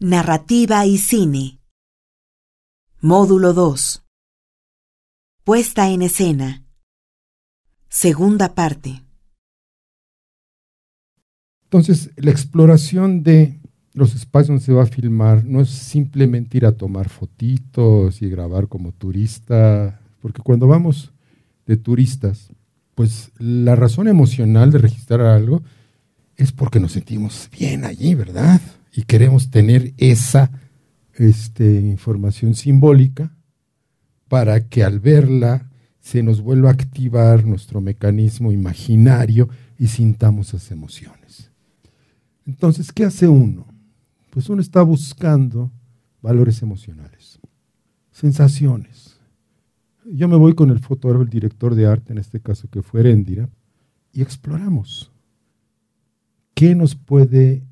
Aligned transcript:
Narrativa 0.00 0.86
y 0.86 0.96
cine. 0.96 1.58
Módulo 3.00 3.52
2. 3.52 4.04
Puesta 5.42 5.90
en 5.90 6.02
escena. 6.02 6.64
Segunda 7.88 8.54
parte. 8.54 9.02
Entonces, 11.64 12.12
la 12.14 12.30
exploración 12.30 13.24
de 13.24 13.58
los 13.92 14.14
espacios 14.14 14.48
donde 14.50 14.64
se 14.64 14.72
va 14.72 14.84
a 14.84 14.86
filmar 14.86 15.44
no 15.44 15.60
es 15.60 15.70
simplemente 15.70 16.58
ir 16.58 16.66
a 16.66 16.76
tomar 16.76 17.08
fotitos 17.08 18.22
y 18.22 18.30
grabar 18.30 18.68
como 18.68 18.92
turista, 18.92 20.00
porque 20.20 20.42
cuando 20.42 20.68
vamos 20.68 21.12
de 21.66 21.76
turistas, 21.76 22.52
pues 22.94 23.32
la 23.36 23.74
razón 23.74 24.06
emocional 24.06 24.70
de 24.70 24.78
registrar 24.78 25.22
algo 25.22 25.64
es 26.36 26.52
porque 26.52 26.78
nos 26.78 26.92
sentimos 26.92 27.48
bien 27.50 27.84
allí, 27.84 28.14
¿verdad? 28.14 28.60
Y 28.92 29.02
queremos 29.02 29.50
tener 29.50 29.94
esa 29.96 30.50
este, 31.14 31.80
información 31.80 32.54
simbólica 32.54 33.34
para 34.28 34.68
que 34.68 34.84
al 34.84 35.00
verla 35.00 35.70
se 36.00 36.22
nos 36.22 36.40
vuelva 36.40 36.70
a 36.70 36.72
activar 36.72 37.44
nuestro 37.44 37.80
mecanismo 37.80 38.52
imaginario 38.52 39.48
y 39.78 39.88
sintamos 39.88 40.48
esas 40.48 40.70
emociones. 40.70 41.50
Entonces, 42.46 42.92
¿qué 42.92 43.04
hace 43.04 43.28
uno? 43.28 43.66
Pues 44.30 44.48
uno 44.48 44.62
está 44.62 44.82
buscando 44.82 45.70
valores 46.22 46.62
emocionales, 46.62 47.38
sensaciones. 48.10 49.18
Yo 50.06 50.28
me 50.28 50.36
voy 50.36 50.54
con 50.54 50.70
el 50.70 50.78
fotógrafo, 50.78 51.22
el 51.22 51.28
director 51.28 51.74
de 51.74 51.86
arte, 51.86 52.12
en 52.12 52.18
este 52.18 52.40
caso 52.40 52.68
que 52.70 52.82
fue 52.82 53.00
Erendira, 53.00 53.50
y 54.12 54.22
exploramos. 54.22 55.12
¿Qué 56.54 56.74
nos 56.74 56.94
puede 56.94 57.67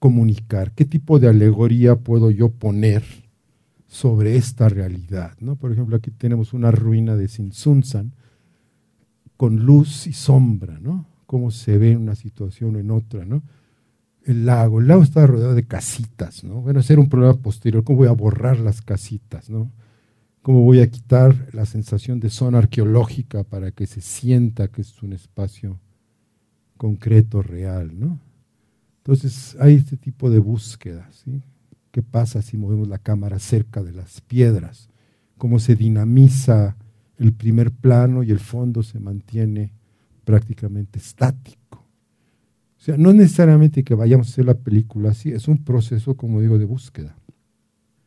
comunicar? 0.00 0.72
¿Qué 0.72 0.84
tipo 0.84 1.20
de 1.20 1.28
alegoría 1.28 1.94
puedo 1.94 2.32
yo 2.32 2.48
poner 2.48 3.04
sobre 3.86 4.36
esta 4.36 4.68
realidad? 4.68 5.36
¿no? 5.38 5.54
Por 5.54 5.70
ejemplo, 5.70 5.96
aquí 5.96 6.10
tenemos 6.10 6.52
una 6.52 6.72
ruina 6.72 7.14
de 7.14 7.28
Sinsunsan 7.28 8.12
con 9.36 9.64
luz 9.64 10.06
y 10.06 10.12
sombra, 10.12 10.78
¿no? 10.80 11.06
Cómo 11.24 11.50
se 11.50 11.78
ve 11.78 11.92
en 11.92 12.02
una 12.02 12.14
situación 12.14 12.76
o 12.76 12.78
en 12.78 12.90
otra, 12.90 13.24
¿no? 13.24 13.42
El 14.22 14.44
lago, 14.44 14.80
el 14.80 14.88
lago 14.88 15.02
está 15.02 15.26
rodeado 15.26 15.54
de 15.54 15.66
casitas, 15.66 16.44
¿no? 16.44 16.60
Bueno, 16.60 16.80
ese 16.80 16.92
era 16.92 17.00
un 17.00 17.08
problema 17.08 17.32
posterior, 17.34 17.82
¿cómo 17.82 18.00
voy 18.00 18.08
a 18.08 18.12
borrar 18.12 18.58
las 18.58 18.82
casitas, 18.82 19.48
¿no? 19.48 19.70
¿Cómo 20.42 20.60
voy 20.62 20.80
a 20.80 20.90
quitar 20.90 21.48
la 21.52 21.64
sensación 21.64 22.20
de 22.20 22.28
zona 22.28 22.58
arqueológica 22.58 23.44
para 23.44 23.70
que 23.70 23.86
se 23.86 24.02
sienta 24.02 24.68
que 24.68 24.82
es 24.82 25.02
un 25.02 25.14
espacio 25.14 25.80
concreto, 26.76 27.40
real, 27.40 27.98
¿no? 27.98 28.20
Entonces 29.00 29.56
hay 29.60 29.74
este 29.74 29.96
tipo 29.96 30.30
de 30.30 30.38
búsqueda, 30.38 31.08
¿sí? 31.12 31.42
¿Qué 31.90 32.02
pasa 32.02 32.42
si 32.42 32.56
movemos 32.56 32.88
la 32.88 32.98
cámara 32.98 33.38
cerca 33.38 33.82
de 33.82 33.92
las 33.92 34.20
piedras? 34.20 34.88
¿Cómo 35.38 35.58
se 35.58 35.74
dinamiza 35.74 36.76
el 37.18 37.32
primer 37.32 37.72
plano 37.72 38.22
y 38.22 38.30
el 38.30 38.38
fondo 38.38 38.82
se 38.82 39.00
mantiene 39.00 39.72
prácticamente 40.24 40.98
estático? 40.98 41.86
O 42.78 42.82
sea, 42.82 42.96
no 42.96 43.12
necesariamente 43.12 43.84
que 43.84 43.94
vayamos 43.94 44.28
a 44.28 44.30
hacer 44.30 44.44
la 44.44 44.54
película 44.54 45.10
así, 45.10 45.32
es 45.32 45.48
un 45.48 45.64
proceso, 45.64 46.16
como 46.16 46.40
digo, 46.40 46.58
de 46.58 46.64
búsqueda. 46.64 47.16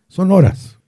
Son 0.07 0.31
horas. 0.31 0.79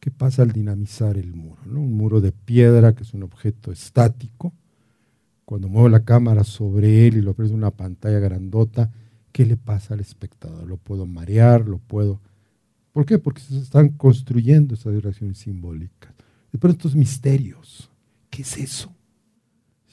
¿Qué 0.00 0.10
pasa 0.10 0.42
al 0.42 0.52
dinamizar 0.52 1.16
el 1.16 1.34
muro? 1.34 1.60
Un 1.66 1.92
muro 1.92 2.20
de 2.20 2.32
piedra, 2.32 2.94
que 2.94 3.02
es 3.02 3.14
un 3.14 3.22
objeto 3.22 3.72
estático, 3.72 4.52
cuando 5.44 5.68
muevo 5.68 5.88
la 5.88 6.04
cámara 6.04 6.44
sobre 6.44 7.06
él 7.06 7.16
y 7.16 7.22
lo 7.22 7.34
en 7.38 7.54
una 7.54 7.70
pantalla 7.70 8.18
grandota, 8.18 8.90
¿qué 9.38 9.46
le 9.46 9.56
pasa 9.56 9.94
al 9.94 10.00
espectador? 10.00 10.66
¿Lo 10.66 10.78
puedo 10.78 11.06
marear? 11.06 11.64
¿Lo 11.64 11.78
puedo...? 11.78 12.20
¿Por 12.90 13.06
qué? 13.06 13.20
Porque 13.20 13.40
se 13.40 13.56
están 13.56 13.90
construyendo 13.90 14.74
esas 14.74 14.92
relaciones 14.92 15.38
simbólicas. 15.38 16.12
Después 16.50 16.74
estos 16.74 16.96
misterios. 16.96 17.88
¿Qué 18.30 18.42
es 18.42 18.56
eso? 18.58 18.92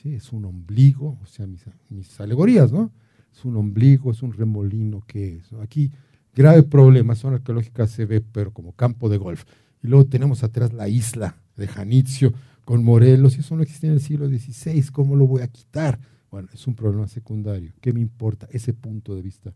¿Sí? 0.01 0.16
Es 0.16 0.33
un 0.33 0.45
ombligo, 0.45 1.19
o 1.22 1.28
sea, 1.28 1.45
mis, 1.45 2.19
alegorías, 2.19 2.72
¿no? 2.72 2.91
Es 3.31 3.45
un 3.45 3.56
ombligo, 3.57 4.09
es 4.09 4.23
un 4.23 4.33
remolino, 4.33 5.03
¿qué 5.06 5.35
es? 5.35 5.53
Aquí, 5.62 5.91
grave 6.33 6.63
problema, 6.63 7.13
zona 7.13 7.35
arqueológica 7.35 7.85
se 7.85 8.06
ve, 8.06 8.22
pero 8.22 8.51
como 8.51 8.72
campo 8.72 9.09
de 9.09 9.17
golf. 9.17 9.44
Y 9.83 9.89
luego 9.89 10.07
tenemos 10.07 10.44
atrás 10.44 10.73
la 10.73 10.88
isla 10.88 11.38
de 11.56 11.67
Janitzio, 11.67 12.33
con 12.63 12.83
Morelos, 12.83 13.38
y 13.38 13.41
eso 13.41 13.56
no 13.56 13.62
existía 13.62 13.89
en 13.89 13.97
el 13.97 14.01
siglo 14.01 14.27
XVI, 14.27 14.88
¿cómo 14.91 15.16
lo 15.16 15.27
voy 15.27 15.44
a 15.44 15.50
quitar? 15.50 16.00
Bueno, 16.35 16.50
es 16.53 16.68
un 16.68 16.75
problema 16.75 17.07
secundario. 17.07 17.72
¿Qué 17.79 17.94
me 17.94 18.01
importa 18.01 18.46
ese 18.51 18.73
punto 18.73 19.16
de 19.16 19.22
vista? 19.22 19.53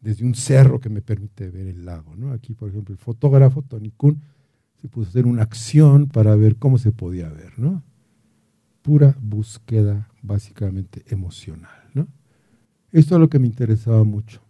Desde 0.00 0.24
un 0.24 0.34
cerro 0.34 0.80
que 0.80 0.88
me 0.88 1.02
permite 1.02 1.50
ver 1.50 1.66
el 1.66 1.84
lago. 1.84 2.16
¿no? 2.16 2.32
Aquí, 2.32 2.54
por 2.54 2.70
ejemplo, 2.70 2.94
el 2.94 2.98
fotógrafo 2.98 3.60
Tony 3.60 3.90
Kuhn 3.90 4.18
se 4.80 4.88
puso 4.88 5.08
a 5.08 5.10
hacer 5.10 5.26
una 5.26 5.42
acción 5.42 6.06
para 6.06 6.34
ver 6.36 6.56
cómo 6.56 6.78
se 6.78 6.90
podía 6.90 7.28
ver. 7.28 7.58
¿no? 7.58 7.82
Pura 8.80 9.14
búsqueda 9.20 10.08
básicamente 10.22 11.04
emocional. 11.08 11.90
¿no? 11.92 12.08
Esto 12.92 13.16
es 13.16 13.20
lo 13.20 13.28
que 13.28 13.38
me 13.38 13.48
interesaba 13.48 14.02
mucho, 14.02 14.40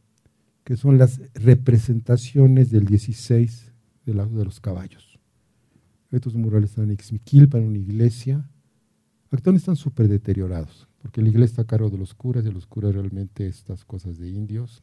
que 0.63 0.77
son 0.77 0.99
las 0.99 1.21
representaciones 1.35 2.71
del 2.71 2.85
16 2.85 3.73
del 4.07 4.19
lago 4.19 4.39
de 4.39 4.45
los 4.45 4.61
caballos. 4.61 5.19
Estos 6.13 6.37
murales 6.37 6.71
están 6.71 6.85
en 6.85 6.93
Ixmiquilpa, 6.93 7.59
en 7.59 7.67
una 7.67 7.79
iglesia. 7.79 8.49
Actualmente 9.33 9.63
están 9.63 9.77
súper 9.77 10.09
deteriorados, 10.09 10.89
porque 11.01 11.23
la 11.23 11.29
iglesia 11.29 11.53
está 11.53 11.63
a 11.63 11.67
cargo 11.67 11.89
de 11.89 11.99
los 11.99 12.15
curas, 12.15 12.45
y 12.45 12.49
a 12.49 12.53
los 12.53 12.67
curas 12.67 12.95
realmente 12.95 13.47
estas 13.47 13.85
cosas 13.85 14.19
de 14.19 14.29
indios 14.29 14.83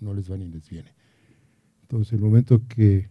no 0.00 0.14
les 0.14 0.28
van 0.28 0.40
ni 0.40 0.48
les 0.48 0.68
viene. 0.68 0.92
Entonces, 1.82 2.12
el 2.12 2.20
momento 2.20 2.62
que 2.68 3.08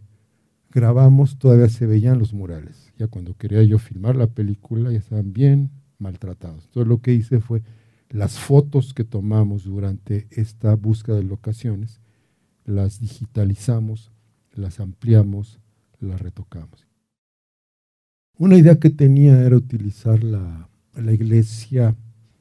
grabamos, 0.70 1.38
todavía 1.38 1.68
se 1.68 1.86
veían 1.86 2.18
los 2.18 2.34
murales. 2.34 2.92
Ya 2.98 3.08
cuando 3.08 3.34
quería 3.34 3.62
yo 3.62 3.78
filmar 3.78 4.14
la 4.14 4.26
película, 4.26 4.92
ya 4.92 4.98
estaban 4.98 5.32
bien 5.32 5.70
maltratados. 5.98 6.66
Entonces, 6.66 6.88
lo 6.88 7.00
que 7.00 7.14
hice 7.14 7.40
fue 7.40 7.62
las 8.10 8.38
fotos 8.38 8.94
que 8.94 9.04
tomamos 9.04 9.64
durante 9.64 10.28
esta 10.30 10.76
búsqueda 10.76 11.16
de 11.16 11.24
locaciones, 11.24 12.00
las 12.64 13.00
digitalizamos, 13.00 14.12
las 14.52 14.80
ampliamos, 14.80 15.60
las 15.98 16.20
retocamos. 16.20 16.87
Una 18.38 18.56
idea 18.56 18.78
que 18.78 18.90
tenía 18.90 19.42
era 19.42 19.56
utilizar 19.56 20.22
la, 20.22 20.68
iglesia 21.12 21.96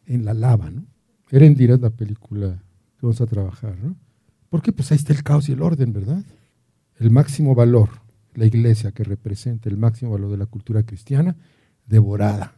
en 0.06 0.26
la 0.26 0.34
lava, 0.36 0.70
¿no? 0.70 0.86
Era 1.32 1.46
en 1.46 1.56
directo 1.56 1.88
la 1.88 1.96
película 1.96 2.64
que 3.00 3.06
vamos 3.06 3.20
a 3.20 3.26
trabajar, 3.26 3.78
¿no? 3.80 3.96
Porque 4.50 4.72
pues 4.72 4.92
ahí 4.92 4.98
está 4.98 5.14
el 5.14 5.24
caos 5.24 5.50
y 5.50 5.54
el 5.54 5.62
orden, 5.62 5.94
¿verdad? 5.94 6.24
El 7.00 7.10
máximo 7.10 7.56
valor, 7.56 7.90
la 8.36 8.46
iglesia 8.46 8.92
que 8.92 9.04
representa 9.04 9.70
el 9.70 9.78
máximo 9.78 10.12
valor 10.12 10.32
de 10.32 10.38
la 10.38 10.46
cultura 10.46 10.84
cristiana, 10.84 11.36
devorada. 11.88 12.54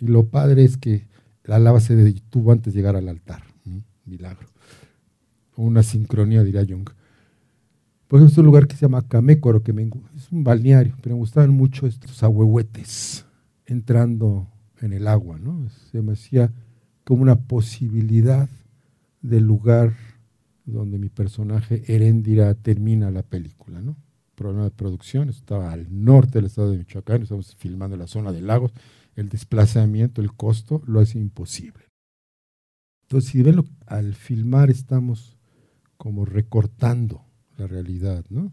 Y 0.00 0.06
lo 0.06 0.26
padre 0.28 0.64
es 0.64 0.78
que 0.78 1.06
la 1.44 1.58
lava 1.58 1.80
se 1.80 1.94
detuvo 1.94 2.50
antes 2.50 2.72
de 2.72 2.78
llegar 2.78 2.96
al 2.96 3.08
altar. 3.08 3.42
Milagro. 4.06 4.48
Una 5.56 5.82
sincronía, 5.82 6.42
diría 6.42 6.66
Jung. 6.66 6.88
Por 8.10 8.18
ejemplo, 8.18 8.32
es 8.32 8.38
un 8.38 8.46
lugar 8.46 8.66
que 8.66 8.74
se 8.74 8.80
llama 8.80 9.06
Camécoro, 9.06 9.62
que 9.62 9.70
es 9.70 10.32
un 10.32 10.42
balneario, 10.42 10.96
pero 11.00 11.14
me 11.14 11.20
gustaban 11.20 11.50
mucho 11.50 11.86
estos 11.86 12.24
ahuehuetes 12.24 13.24
entrando 13.66 14.48
en 14.80 14.92
el 14.92 15.06
agua, 15.06 15.38
¿no? 15.38 15.68
Se 15.92 16.02
me 16.02 16.14
hacía 16.14 16.52
como 17.04 17.22
una 17.22 17.36
posibilidad 17.36 18.48
del 19.22 19.44
lugar 19.44 19.94
donde 20.64 20.98
mi 20.98 21.08
personaje 21.08 21.84
Heréndira 21.86 22.52
termina 22.56 23.12
la 23.12 23.22
película, 23.22 23.80
¿no? 23.80 23.96
Problema 24.34 24.64
de 24.64 24.72
producción, 24.72 25.28
estaba 25.28 25.70
al 25.70 25.86
norte 25.88 26.40
del 26.40 26.46
estado 26.46 26.72
de 26.72 26.78
Michoacán, 26.78 27.22
estamos 27.22 27.54
filmando 27.54 27.96
la 27.96 28.08
zona 28.08 28.32
de 28.32 28.40
lagos, 28.40 28.72
el 29.14 29.28
desplazamiento, 29.28 30.20
el 30.20 30.32
costo 30.32 30.82
lo 30.84 30.98
hace 30.98 31.20
imposible. 31.20 31.84
Entonces, 33.02 33.30
si 33.30 33.44
ven, 33.44 33.62
al 33.86 34.16
filmar 34.16 34.68
estamos 34.68 35.38
como 35.96 36.24
recortando 36.24 37.29
la 37.60 37.66
realidad, 37.66 38.24
¿no? 38.30 38.52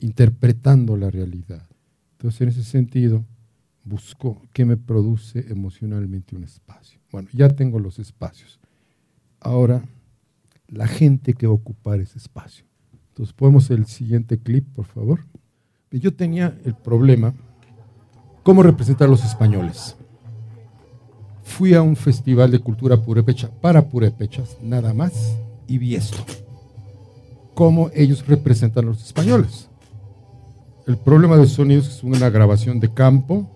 interpretando 0.00 0.96
la 0.96 1.10
realidad. 1.10 1.66
Entonces, 2.12 2.40
en 2.42 2.48
ese 2.48 2.64
sentido, 2.64 3.24
busco 3.84 4.42
qué 4.52 4.64
me 4.64 4.76
produce 4.76 5.46
emocionalmente 5.48 6.36
un 6.36 6.44
espacio. 6.44 7.00
Bueno, 7.10 7.28
ya 7.32 7.48
tengo 7.48 7.78
los 7.78 7.98
espacios. 7.98 8.60
Ahora, 9.40 9.82
la 10.68 10.86
gente 10.86 11.34
que 11.34 11.46
va 11.46 11.52
a 11.52 11.56
ocupar 11.56 12.00
ese 12.00 12.18
espacio. 12.18 12.64
Entonces, 13.08 13.32
podemos 13.32 13.70
el 13.70 13.86
siguiente 13.86 14.38
clip, 14.38 14.66
por 14.74 14.86
favor. 14.86 15.24
Yo 15.90 16.14
tenía 16.14 16.58
el 16.64 16.74
problema, 16.74 17.34
¿cómo 18.42 18.62
representar 18.62 19.08
a 19.08 19.10
los 19.10 19.24
españoles? 19.24 19.96
Fui 21.44 21.74
a 21.74 21.82
un 21.82 21.94
festival 21.94 22.50
de 22.50 22.58
cultura 22.58 23.00
purépecha 23.00 23.50
para 23.60 23.88
purépechas, 23.88 24.58
nada 24.62 24.92
más, 24.92 25.38
y 25.66 25.78
vi 25.78 25.94
esto 25.94 26.43
cómo 27.54 27.90
ellos 27.94 28.26
representan 28.26 28.84
a 28.84 28.88
los 28.88 29.04
españoles. 29.04 29.68
El 30.86 30.98
problema 30.98 31.36
de 31.36 31.46
sonidos 31.46 31.88
es 31.88 32.02
una 32.02 32.28
grabación 32.28 32.78
de 32.78 32.92
campo, 32.92 33.48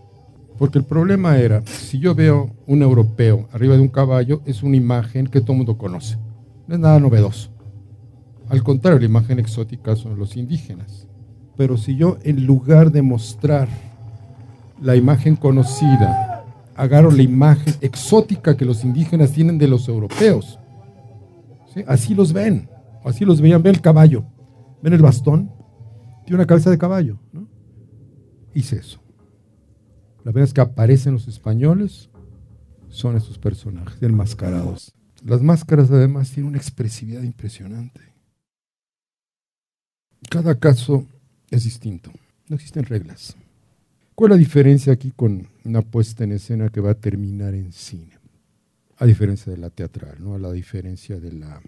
porque 0.58 0.78
el 0.78 0.84
problema 0.84 1.38
era, 1.38 1.62
si 1.66 1.98
yo 1.98 2.14
veo 2.14 2.50
un 2.66 2.82
europeo 2.82 3.48
arriba 3.52 3.74
de 3.74 3.82
un 3.82 3.88
caballo, 3.88 4.40
es 4.46 4.62
una 4.62 4.76
imagen 4.76 5.26
que 5.26 5.40
todo 5.40 5.52
el 5.52 5.58
mundo 5.58 5.76
conoce, 5.76 6.16
no 6.66 6.74
es 6.74 6.80
nada 6.80 6.98
novedoso. 6.98 7.50
Al 8.48 8.62
contrario, 8.62 8.98
la 8.98 9.04
imagen 9.04 9.38
exótica 9.38 9.94
son 9.94 10.18
los 10.18 10.36
indígenas. 10.36 11.06
Pero 11.56 11.76
si 11.76 11.96
yo, 11.96 12.18
en 12.22 12.46
lugar 12.46 12.90
de 12.90 13.02
mostrar 13.02 13.68
la 14.80 14.96
imagen 14.96 15.36
conocida, 15.36 16.44
agarro 16.74 17.10
la 17.10 17.22
imagen 17.22 17.74
exótica 17.80 18.56
que 18.56 18.64
los 18.64 18.84
indígenas 18.84 19.32
tienen 19.32 19.58
de 19.58 19.68
los 19.68 19.86
europeos, 19.88 20.58
así 21.86 22.14
los 22.14 22.32
ven, 22.32 22.68
así 23.04 23.24
los 23.24 23.40
veían, 23.40 23.62
ven 23.62 23.76
el 23.76 23.80
caballo, 23.80 24.24
ven 24.82 24.92
el 24.92 25.02
bastón, 25.02 25.52
tiene 26.24 26.36
una 26.36 26.46
cabeza 26.46 26.70
de 26.70 26.78
caballo. 26.78 27.18
Hice 28.54 28.76
eso. 28.76 29.00
La 30.24 30.32
vez 30.32 30.52
que 30.52 30.60
aparecen 30.60 31.14
los 31.14 31.28
españoles 31.28 32.10
son 32.88 33.16
esos 33.16 33.38
personajes 33.38 34.02
enmascarados. 34.02 34.94
Las 35.24 35.42
máscaras 35.42 35.90
además 35.90 36.30
tienen 36.30 36.50
una 36.50 36.58
expresividad 36.58 37.22
impresionante. 37.22 38.00
Cada 40.28 40.58
caso 40.58 41.06
es 41.50 41.64
distinto, 41.64 42.12
no 42.48 42.56
existen 42.56 42.84
reglas. 42.84 43.36
¿Cuál 44.14 44.32
es 44.32 44.36
la 44.36 44.40
diferencia 44.40 44.92
aquí 44.92 45.12
con 45.14 45.48
una 45.64 45.80
puesta 45.80 46.24
en 46.24 46.32
escena 46.32 46.68
que 46.68 46.80
va 46.80 46.90
a 46.90 46.94
terminar 46.94 47.54
en 47.54 47.72
cine? 47.72 48.18
A 48.96 49.06
diferencia 49.06 49.52
de 49.52 49.58
la 49.58 49.70
teatral, 49.70 50.16
¿no? 50.18 50.34
A 50.34 50.38
la 50.38 50.52
diferencia 50.52 51.20
de 51.20 51.32
la, 51.32 51.62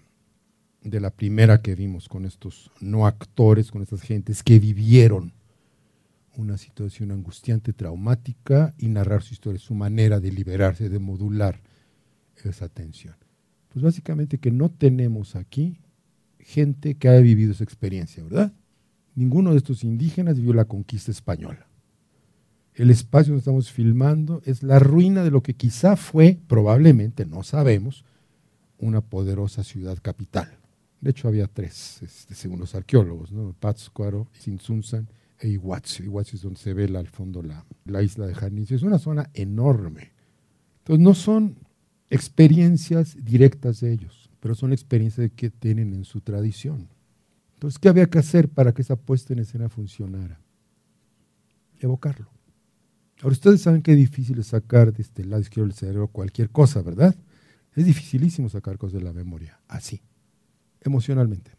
de 0.83 0.99
la 0.99 1.11
primera 1.11 1.61
que 1.61 1.75
vimos 1.75 2.09
con 2.09 2.25
estos 2.25 2.71
no 2.79 3.05
actores, 3.05 3.71
con 3.71 3.81
estas 3.81 4.01
gentes 4.01 4.43
que 4.43 4.59
vivieron 4.59 5.33
una 6.35 6.57
situación 6.57 7.11
angustiante, 7.11 7.73
traumática 7.73 8.73
y 8.77 8.87
narrar 8.87 9.21
su 9.21 9.33
historia, 9.33 9.59
su 9.59 9.75
manera 9.75 10.19
de 10.19 10.31
liberarse, 10.31 10.89
de 10.89 10.99
modular 10.99 11.61
esa 12.43 12.69
tensión. 12.69 13.15
Pues 13.69 13.83
básicamente 13.83 14.37
que 14.37 14.51
no 14.51 14.69
tenemos 14.69 15.35
aquí 15.35 15.79
gente 16.39 16.95
que 16.95 17.09
haya 17.09 17.21
vivido 17.21 17.51
esa 17.51 17.63
experiencia, 17.63 18.23
¿verdad? 18.23 18.53
Ninguno 19.13 19.51
de 19.51 19.57
estos 19.57 19.83
indígenas 19.83 20.37
vivió 20.37 20.53
la 20.53 20.65
conquista 20.65 21.11
española. 21.11 21.67
El 22.73 22.89
espacio 22.89 23.31
donde 23.31 23.41
estamos 23.41 23.71
filmando 23.71 24.41
es 24.45 24.63
la 24.63 24.79
ruina 24.79 25.23
de 25.23 25.31
lo 25.31 25.43
que 25.43 25.53
quizá 25.53 25.95
fue, 25.97 26.39
probablemente, 26.47 27.25
no 27.25 27.43
sabemos, 27.43 28.05
una 28.79 29.01
poderosa 29.01 29.63
ciudad 29.63 29.97
capital. 30.01 30.60
De 31.01 31.09
hecho, 31.09 31.27
había 31.27 31.47
tres, 31.47 31.99
este, 32.03 32.35
según 32.35 32.59
los 32.59 32.75
arqueólogos, 32.75 33.31
¿no? 33.31 33.53
Pátzcuaro, 33.59 34.27
Sinsunzan 34.33 35.09
e 35.39 35.49
Iguazio. 35.49 36.05
Iguazio 36.05 36.35
es 36.35 36.43
donde 36.43 36.59
se 36.59 36.73
ve 36.75 36.85
al 36.95 37.07
fondo 37.07 37.41
la, 37.41 37.65
la 37.85 38.03
isla 38.03 38.27
de 38.27 38.35
Janicio. 38.35 38.75
Es 38.75 38.83
una 38.83 38.99
zona 38.99 39.29
enorme. 39.33 40.11
Entonces, 40.79 41.03
no 41.03 41.15
son 41.15 41.57
experiencias 42.11 43.17
directas 43.23 43.79
de 43.79 43.93
ellos, 43.93 44.29
pero 44.39 44.53
son 44.53 44.73
experiencias 44.73 45.31
que 45.35 45.49
tienen 45.49 45.93
en 45.93 46.05
su 46.05 46.21
tradición. 46.21 46.87
Entonces, 47.55 47.79
¿qué 47.79 47.89
había 47.89 48.05
que 48.05 48.19
hacer 48.19 48.49
para 48.49 48.73
que 48.73 48.83
esa 48.83 48.95
puesta 48.95 49.33
en 49.33 49.39
escena 49.39 49.69
funcionara? 49.69 50.39
Evocarlo. 51.79 52.29
Ahora, 53.21 53.33
ustedes 53.33 53.61
saben 53.61 53.81
que 53.81 53.93
es 53.93 54.47
sacar 54.47 54.93
de 54.93 55.01
este 55.01 55.23
lado 55.23 55.41
izquierdo 55.41 55.67
del 55.67 55.77
cerebro 55.77 56.07
cualquier 56.07 56.49
cosa, 56.49 56.81
¿verdad? 56.81 57.15
Es 57.75 57.85
dificilísimo 57.85 58.49
sacar 58.49 58.77
cosas 58.77 58.99
de 58.99 59.05
la 59.05 59.13
memoria, 59.13 59.59
así, 59.67 60.01
emocionalmente. 60.81 61.51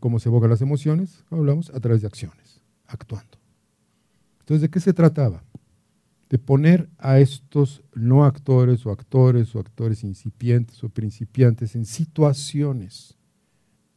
¿Cómo 0.00 0.18
se 0.18 0.28
evocan 0.28 0.50
las 0.50 0.62
emociones? 0.62 1.24
Hablamos 1.30 1.70
a 1.70 1.80
través 1.80 2.00
de 2.00 2.08
acciones, 2.08 2.60
actuando. 2.86 3.38
Entonces, 4.40 4.62
¿de 4.62 4.70
qué 4.70 4.80
se 4.80 4.92
trataba? 4.92 5.44
De 6.28 6.38
poner 6.38 6.88
a 6.98 7.20
estos 7.20 7.82
no 7.94 8.24
actores 8.24 8.84
o 8.84 8.90
actores 8.90 9.54
o 9.54 9.60
actores 9.60 10.02
incipientes 10.02 10.82
o 10.82 10.88
principiantes 10.88 11.76
en 11.76 11.84
situaciones 11.84 13.16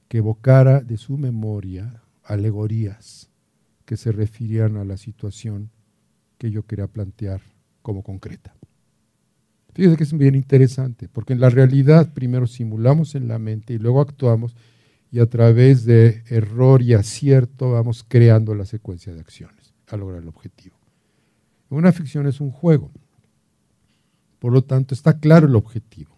que 0.07 0.19
evocara 0.19 0.81
de 0.81 0.97
su 0.97 1.17
memoria 1.17 2.03
alegorías 2.23 3.29
que 3.85 3.97
se 3.97 4.11
refirieran 4.11 4.77
a 4.77 4.85
la 4.85 4.97
situación 4.97 5.71
que 6.37 6.51
yo 6.51 6.63
quería 6.63 6.87
plantear 6.87 7.41
como 7.81 8.03
concreta. 8.03 8.58
Fíjense 9.73 9.97
que 9.97 10.03
es 10.03 10.17
bien 10.17 10.35
interesante, 10.35 11.07
porque 11.07 11.33
en 11.33 11.39
la 11.39 11.49
realidad 11.49 12.13
primero 12.13 12.47
simulamos 12.47 13.15
en 13.15 13.27
la 13.27 13.39
mente 13.39 13.73
y 13.73 13.77
luego 13.77 14.01
actuamos 14.01 14.55
y 15.11 15.19
a 15.19 15.25
través 15.27 15.85
de 15.85 16.23
error 16.27 16.81
y 16.81 16.93
acierto 16.93 17.71
vamos 17.71 18.05
creando 18.07 18.55
la 18.55 18.65
secuencia 18.65 19.13
de 19.13 19.19
acciones 19.19 19.73
a 19.87 19.97
lograr 19.97 20.21
el 20.21 20.27
objetivo. 20.27 20.77
Una 21.69 21.91
ficción 21.91 22.27
es 22.27 22.41
un 22.41 22.51
juego, 22.51 22.91
por 24.39 24.51
lo 24.51 24.63
tanto 24.63 24.93
está 24.93 25.19
claro 25.19 25.47
el 25.47 25.55
objetivo, 25.55 26.17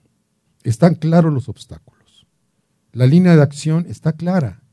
están 0.64 0.96
claros 0.96 1.34
los 1.34 1.50
obstáculos, 1.50 2.28
la 2.94 3.06
línea 3.06 3.36
de 3.36 3.42
acción 3.42 3.86
está 3.88 4.14
clara, 4.14 4.64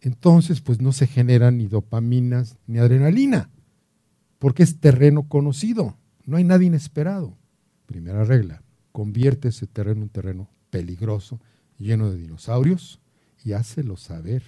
entonces 0.00 0.60
pues 0.60 0.80
no 0.80 0.92
se 0.92 1.06
generan 1.06 1.58
ni 1.58 1.68
dopaminas 1.68 2.56
ni 2.66 2.78
adrenalina 2.78 3.50
porque 4.40 4.62
es 4.64 4.80
terreno 4.80 5.28
conocido, 5.28 5.96
no 6.24 6.38
hay 6.38 6.44
nada 6.44 6.64
inesperado. 6.64 7.36
Primera 7.90 8.22
regla, 8.22 8.62
convierte 8.92 9.48
ese 9.48 9.66
terreno 9.66 9.96
en 9.96 10.02
un 10.04 10.08
terreno 10.10 10.48
peligroso, 10.70 11.40
lleno 11.76 12.08
de 12.08 12.18
dinosaurios, 12.18 13.00
y 13.44 13.50
hácelo 13.50 13.96
saber 13.96 14.44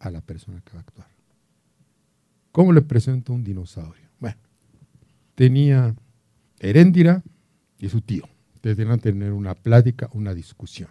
a 0.00 0.10
la 0.10 0.20
persona 0.20 0.60
que 0.60 0.72
va 0.72 0.78
a 0.78 0.82
actuar. 0.82 1.06
¿Cómo 2.50 2.72
le 2.72 2.82
presento 2.82 3.32
un 3.32 3.44
dinosaurio? 3.44 4.08
Bueno, 4.18 4.36
tenía 5.36 5.94
Heréndira 6.58 7.22
y 7.78 7.88
su 7.88 8.00
tío. 8.00 8.24
Tenían 8.60 8.96
que 8.96 9.12
tener 9.12 9.30
una 9.30 9.54
plática, 9.54 10.10
una 10.12 10.34
discusión. 10.34 10.90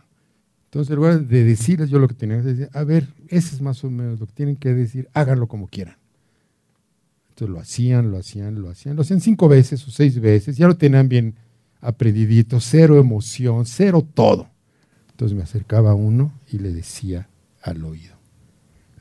Entonces, 0.63 0.91
en 0.91 0.95
lugar 0.95 1.27
de 1.27 1.43
decirles 1.43 1.89
yo 1.89 1.99
lo 1.99 2.07
que 2.07 2.15
tenía 2.15 2.37
que 2.37 2.53
decir, 2.53 2.69
a 2.71 2.85
ver, 2.85 3.05
ese 3.27 3.55
es 3.55 3.61
más 3.61 3.83
o 3.83 3.89
menos 3.89 4.21
lo 4.21 4.27
que 4.27 4.33
tienen 4.33 4.55
que 4.55 4.73
decir, 4.73 5.09
háganlo 5.13 5.49
como 5.49 5.67
quieran 5.67 5.97
lo 7.47 7.59
hacían, 7.59 8.11
lo 8.11 8.17
hacían, 8.17 8.61
lo 8.61 8.69
hacían, 8.69 8.95
lo 8.95 9.01
hacían 9.01 9.21
cinco 9.21 9.47
veces 9.47 9.87
o 9.87 9.91
seis 9.91 10.19
veces, 10.19 10.57
ya 10.57 10.67
lo 10.67 10.75
tenían 10.75 11.07
bien 11.07 11.35
aprendidito, 11.81 12.59
cero 12.59 12.99
emoción, 12.99 13.65
cero 13.65 14.05
todo. 14.13 14.49
Entonces 15.11 15.35
me 15.35 15.43
acercaba 15.43 15.91
a 15.91 15.95
uno 15.95 16.33
y 16.51 16.59
le 16.59 16.71
decía 16.71 17.29
al 17.61 17.83
oído, 17.83 18.15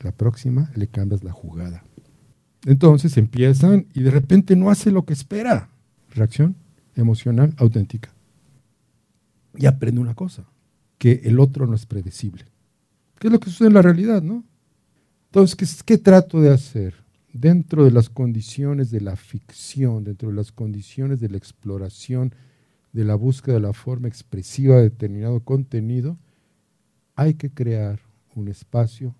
la 0.01 0.11
próxima 0.11 0.71
le 0.75 0.87
cambias 0.87 1.23
la 1.23 1.31
jugada. 1.31 1.83
Entonces 2.65 3.17
empiezan 3.17 3.87
y 3.93 4.01
de 4.01 4.11
repente 4.11 4.55
no 4.55 4.69
hace 4.69 4.91
lo 4.91 5.05
que 5.05 5.13
espera. 5.13 5.69
Reacción 6.09 6.55
emocional 6.95 7.53
auténtica. 7.57 8.11
Y 9.55 9.65
aprende 9.65 10.01
una 10.01 10.15
cosa, 10.15 10.45
que 10.97 11.21
el 11.23 11.39
otro 11.39 11.67
no 11.67 11.75
es 11.75 11.85
predecible. 11.85 12.45
¿Qué 13.17 13.27
es 13.27 13.33
lo 13.33 13.39
que 13.39 13.49
sucede 13.49 13.69
en 13.69 13.73
la 13.73 13.81
realidad, 13.81 14.21
no? 14.21 14.43
Entonces, 15.27 15.55
¿qué, 15.55 15.65
qué 15.85 15.97
trato 15.97 16.41
de 16.41 16.51
hacer? 16.51 16.95
dentro 17.33 17.85
de 17.85 17.91
las 17.91 18.09
condiciones 18.09 18.91
de 18.91 19.01
la 19.01 19.15
ficción, 19.15 20.03
dentro 20.03 20.29
de 20.29 20.35
las 20.35 20.51
condiciones 20.51 21.19
de 21.19 21.29
la 21.29 21.37
exploración, 21.37 22.33
de 22.91 23.05
la 23.05 23.15
búsqueda 23.15 23.55
de 23.55 23.61
la 23.61 23.73
forma 23.73 24.07
expresiva 24.07 24.77
de 24.77 24.83
determinado 24.83 25.39
contenido, 25.41 26.17
hay 27.15 27.35
que 27.35 27.51
crear 27.51 27.99
un 28.35 28.47
espacio 28.47 29.15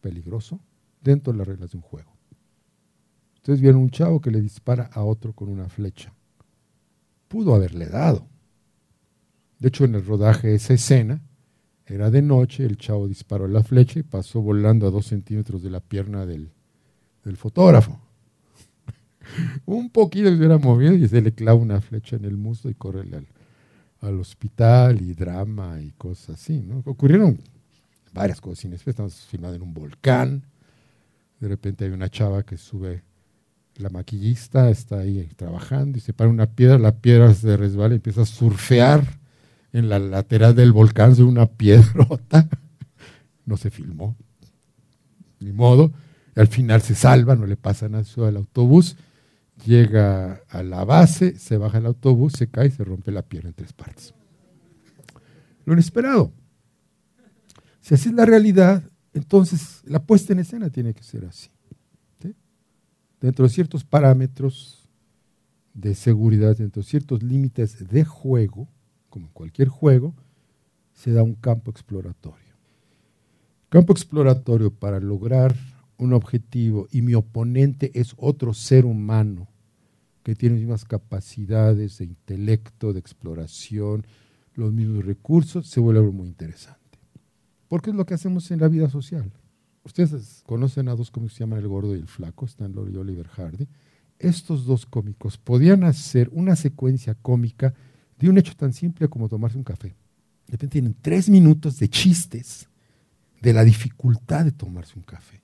peligroso 0.00 0.60
dentro 1.02 1.32
de 1.32 1.38
las 1.38 1.48
reglas 1.48 1.70
de 1.70 1.78
un 1.78 1.82
juego. 1.82 2.12
Ustedes 3.36 3.60
vieron 3.60 3.82
un 3.82 3.90
chavo 3.90 4.20
que 4.20 4.30
le 4.30 4.40
dispara 4.40 4.90
a 4.92 5.04
otro 5.04 5.32
con 5.32 5.48
una 5.48 5.68
flecha. 5.68 6.12
Pudo 7.28 7.54
haberle 7.54 7.86
dado. 7.86 8.26
De 9.58 9.68
hecho, 9.68 9.84
en 9.84 9.94
el 9.94 10.04
rodaje 10.04 10.48
de 10.48 10.54
esa 10.54 10.74
escena, 10.74 11.22
era 11.86 12.10
de 12.10 12.22
noche, 12.22 12.64
el 12.64 12.78
chavo 12.78 13.06
disparó 13.06 13.46
la 13.46 13.62
flecha 13.62 13.98
y 13.98 14.02
pasó 14.02 14.40
volando 14.40 14.86
a 14.86 14.90
dos 14.90 15.06
centímetros 15.06 15.62
de 15.62 15.70
la 15.70 15.80
pierna 15.80 16.24
del, 16.24 16.50
del 17.22 17.36
fotógrafo. 17.36 18.00
Un 19.64 19.90
poquito 19.90 20.28
se 20.28 20.36
hubiera 20.36 20.58
movido 20.58 20.94
y 20.94 21.06
se 21.08 21.20
le 21.20 21.32
clava 21.32 21.58
una 21.58 21.80
flecha 21.80 22.16
en 22.16 22.24
el 22.24 22.36
muslo 22.36 22.70
y 22.70 22.74
corre 22.74 23.04
al, 24.00 24.20
hospital 24.20 25.00
y 25.00 25.14
drama 25.14 25.80
y 25.80 25.92
cosas 25.92 26.40
así. 26.40 26.60
¿no? 26.60 26.82
Ocurrieron 26.84 27.38
varias 28.12 28.40
cosas 28.40 28.86
Estamos 28.86 29.14
filmando 29.26 29.56
en 29.56 29.62
un 29.62 29.74
volcán. 29.74 30.44
De 31.40 31.48
repente 31.48 31.84
hay 31.84 31.90
una 31.90 32.08
chava 32.08 32.42
que 32.42 32.56
sube, 32.56 33.02
la 33.76 33.90
maquillista 33.90 34.70
está 34.70 34.98
ahí 34.98 35.28
trabajando 35.36 35.98
y 35.98 36.00
se 36.00 36.12
para 36.12 36.30
una 36.30 36.46
piedra, 36.46 36.78
la 36.78 36.96
piedra 36.96 37.32
se 37.34 37.56
resbala 37.56 37.94
y 37.94 37.96
empieza 37.96 38.22
a 38.22 38.26
surfear 38.26 39.18
en 39.72 39.88
la 39.88 39.98
lateral 39.98 40.54
del 40.54 40.72
volcán 40.72 41.14
de 41.14 41.22
una 41.22 41.46
piedrota. 41.46 42.48
No 43.46 43.58
se 43.58 43.68
filmó. 43.68 44.16
Ni 45.38 45.52
modo 45.52 45.92
al 46.34 46.48
final 46.48 46.82
se 46.82 46.94
salva, 46.94 47.36
no 47.36 47.46
le 47.46 47.56
pasa 47.56 47.88
nada 47.88 48.04
al 48.26 48.36
autobús, 48.36 48.96
llega 49.64 50.42
a 50.48 50.62
la 50.62 50.84
base, 50.84 51.38
se 51.38 51.56
baja 51.56 51.78
el 51.78 51.86
autobús, 51.86 52.34
se 52.34 52.48
cae 52.48 52.68
y 52.68 52.70
se 52.70 52.84
rompe 52.84 53.12
la 53.12 53.22
pierna 53.22 53.50
en 53.50 53.54
tres 53.54 53.72
partes. 53.72 54.14
Lo 55.64 55.72
inesperado. 55.72 56.32
Si 57.80 57.94
así 57.94 58.08
es 58.08 58.14
la 58.14 58.24
realidad, 58.24 58.82
entonces 59.12 59.82
la 59.84 60.02
puesta 60.02 60.32
en 60.32 60.40
escena 60.40 60.70
tiene 60.70 60.94
que 60.94 61.02
ser 61.02 61.24
así. 61.24 61.50
Dentro 63.20 63.44
de 63.44 63.48
ciertos 63.48 63.84
parámetros 63.84 64.88
de 65.72 65.94
seguridad, 65.94 66.56
dentro 66.56 66.82
de 66.82 66.88
ciertos 66.88 67.22
límites 67.22 67.88
de 67.88 68.04
juego, 68.04 68.68
como 69.08 69.26
en 69.26 69.32
cualquier 69.32 69.68
juego, 69.68 70.14
se 70.92 71.12
da 71.12 71.22
un 71.22 71.34
campo 71.34 71.70
exploratorio 71.70 72.44
Campo 73.74 73.92
exploratorio 73.92 74.72
para 74.72 75.00
lograr 75.00 75.52
un 75.98 76.12
objetivo 76.12 76.88
y 76.90 77.02
mi 77.02 77.14
oponente 77.14 77.90
es 77.94 78.14
otro 78.16 78.54
ser 78.54 78.84
humano 78.84 79.48
que 80.22 80.34
tiene 80.34 80.56
las 80.56 80.62
mismas 80.62 80.84
capacidades 80.84 81.98
de 81.98 82.06
intelecto, 82.06 82.92
de 82.92 82.98
exploración, 82.98 84.06
los 84.54 84.72
mismos 84.72 85.04
recursos, 85.04 85.68
se 85.68 85.80
vuelve 85.80 86.00
algo 86.00 86.12
muy 86.12 86.28
interesante. 86.28 86.98
Porque 87.68 87.90
es 87.90 87.96
lo 87.96 88.06
que 88.06 88.14
hacemos 88.14 88.50
en 88.50 88.60
la 88.60 88.68
vida 88.68 88.88
social. 88.88 89.30
Ustedes 89.84 90.42
conocen 90.46 90.88
a 90.88 90.94
dos 90.94 91.10
cómicos 91.10 91.34
que 91.34 91.38
se 91.38 91.44
llaman 91.44 91.58
El 91.58 91.68
Gordo 91.68 91.94
y 91.94 91.98
el 91.98 92.08
Flaco, 92.08 92.46
Stanley 92.46 92.94
y 92.94 92.96
Oliver 92.96 93.28
Hardy. 93.28 93.68
Estos 94.18 94.64
dos 94.64 94.86
cómicos 94.86 95.36
podían 95.36 95.84
hacer 95.84 96.30
una 96.32 96.56
secuencia 96.56 97.14
cómica 97.14 97.74
de 98.18 98.30
un 98.30 98.38
hecho 98.38 98.54
tan 98.56 98.72
simple 98.72 99.08
como 99.08 99.28
tomarse 99.28 99.58
un 99.58 99.64
café. 99.64 99.88
De 100.46 100.52
repente 100.52 100.72
tienen 100.74 100.96
tres 101.00 101.28
minutos 101.28 101.78
de 101.78 101.88
chistes 101.88 102.68
de 103.42 103.52
la 103.52 103.62
dificultad 103.62 104.46
de 104.46 104.52
tomarse 104.52 104.98
un 104.98 105.04
café. 105.04 105.43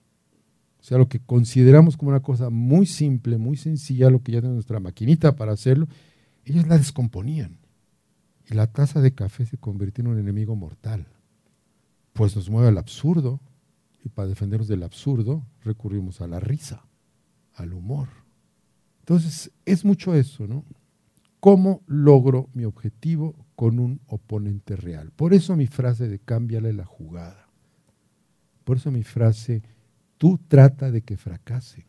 O 0.81 0.83
sea, 0.83 0.99
lo 0.99 1.09
que 1.09 1.21
consideramos 1.21 1.97
como 1.97 2.11
una 2.11 2.21
cosa 2.21 2.49
muy 2.49 2.87
simple, 2.87 3.37
muy 3.37 3.57
sencilla, 3.57 4.11
lo 4.11 4.23
que 4.23 4.33
ya 4.33 4.39
tenemos 4.39 4.57
nuestra 4.57 4.81
maquinita 4.81 5.37
para 5.37 5.53
hacerlo, 5.53 5.87
ellos 6.45 6.67
la 6.67 6.79
descomponían. 6.79 7.59
Y 8.51 8.55
la 8.55 8.67
taza 8.67 9.01
de 9.01 9.13
café 9.13 9.45
se 9.45 9.59
convirtió 9.59 10.03
en 10.03 10.11
un 10.11 10.19
enemigo 10.19 10.57
mortal. 10.57 11.07
Pues 12.15 12.35
nos 12.35 12.49
mueve 12.49 12.69
al 12.69 12.79
absurdo, 12.79 13.41
y 14.05 14.09
para 14.09 14.29
defendernos 14.29 14.69
del 14.69 14.83
absurdo 14.83 15.47
recurrimos 15.63 16.21
a 16.21 16.27
la 16.27 16.41
risa, 16.41 16.87
al 17.55 17.75
humor. 17.75 18.09
Entonces, 19.01 19.51
es 19.67 19.85
mucho 19.85 20.15
eso, 20.15 20.47
¿no? 20.47 20.65
¿Cómo 21.41 21.83
logro 21.87 22.49
mi 22.53 22.65
objetivo 22.65 23.35
con 23.55 23.79
un 23.79 24.01
oponente 24.07 24.77
real? 24.77 25.11
Por 25.11 25.35
eso 25.35 25.57
mi 25.57 25.67
frase 25.67 26.09
de 26.09 26.19
cámbiale 26.19 26.73
la 26.73 26.85
jugada. 26.85 27.49
Por 28.65 28.77
eso 28.77 28.91
mi 28.91 29.03
frase, 29.03 29.63
tú 30.21 30.39
trata 30.49 30.91
de 30.91 31.01
que 31.01 31.17
fracase. 31.17 31.87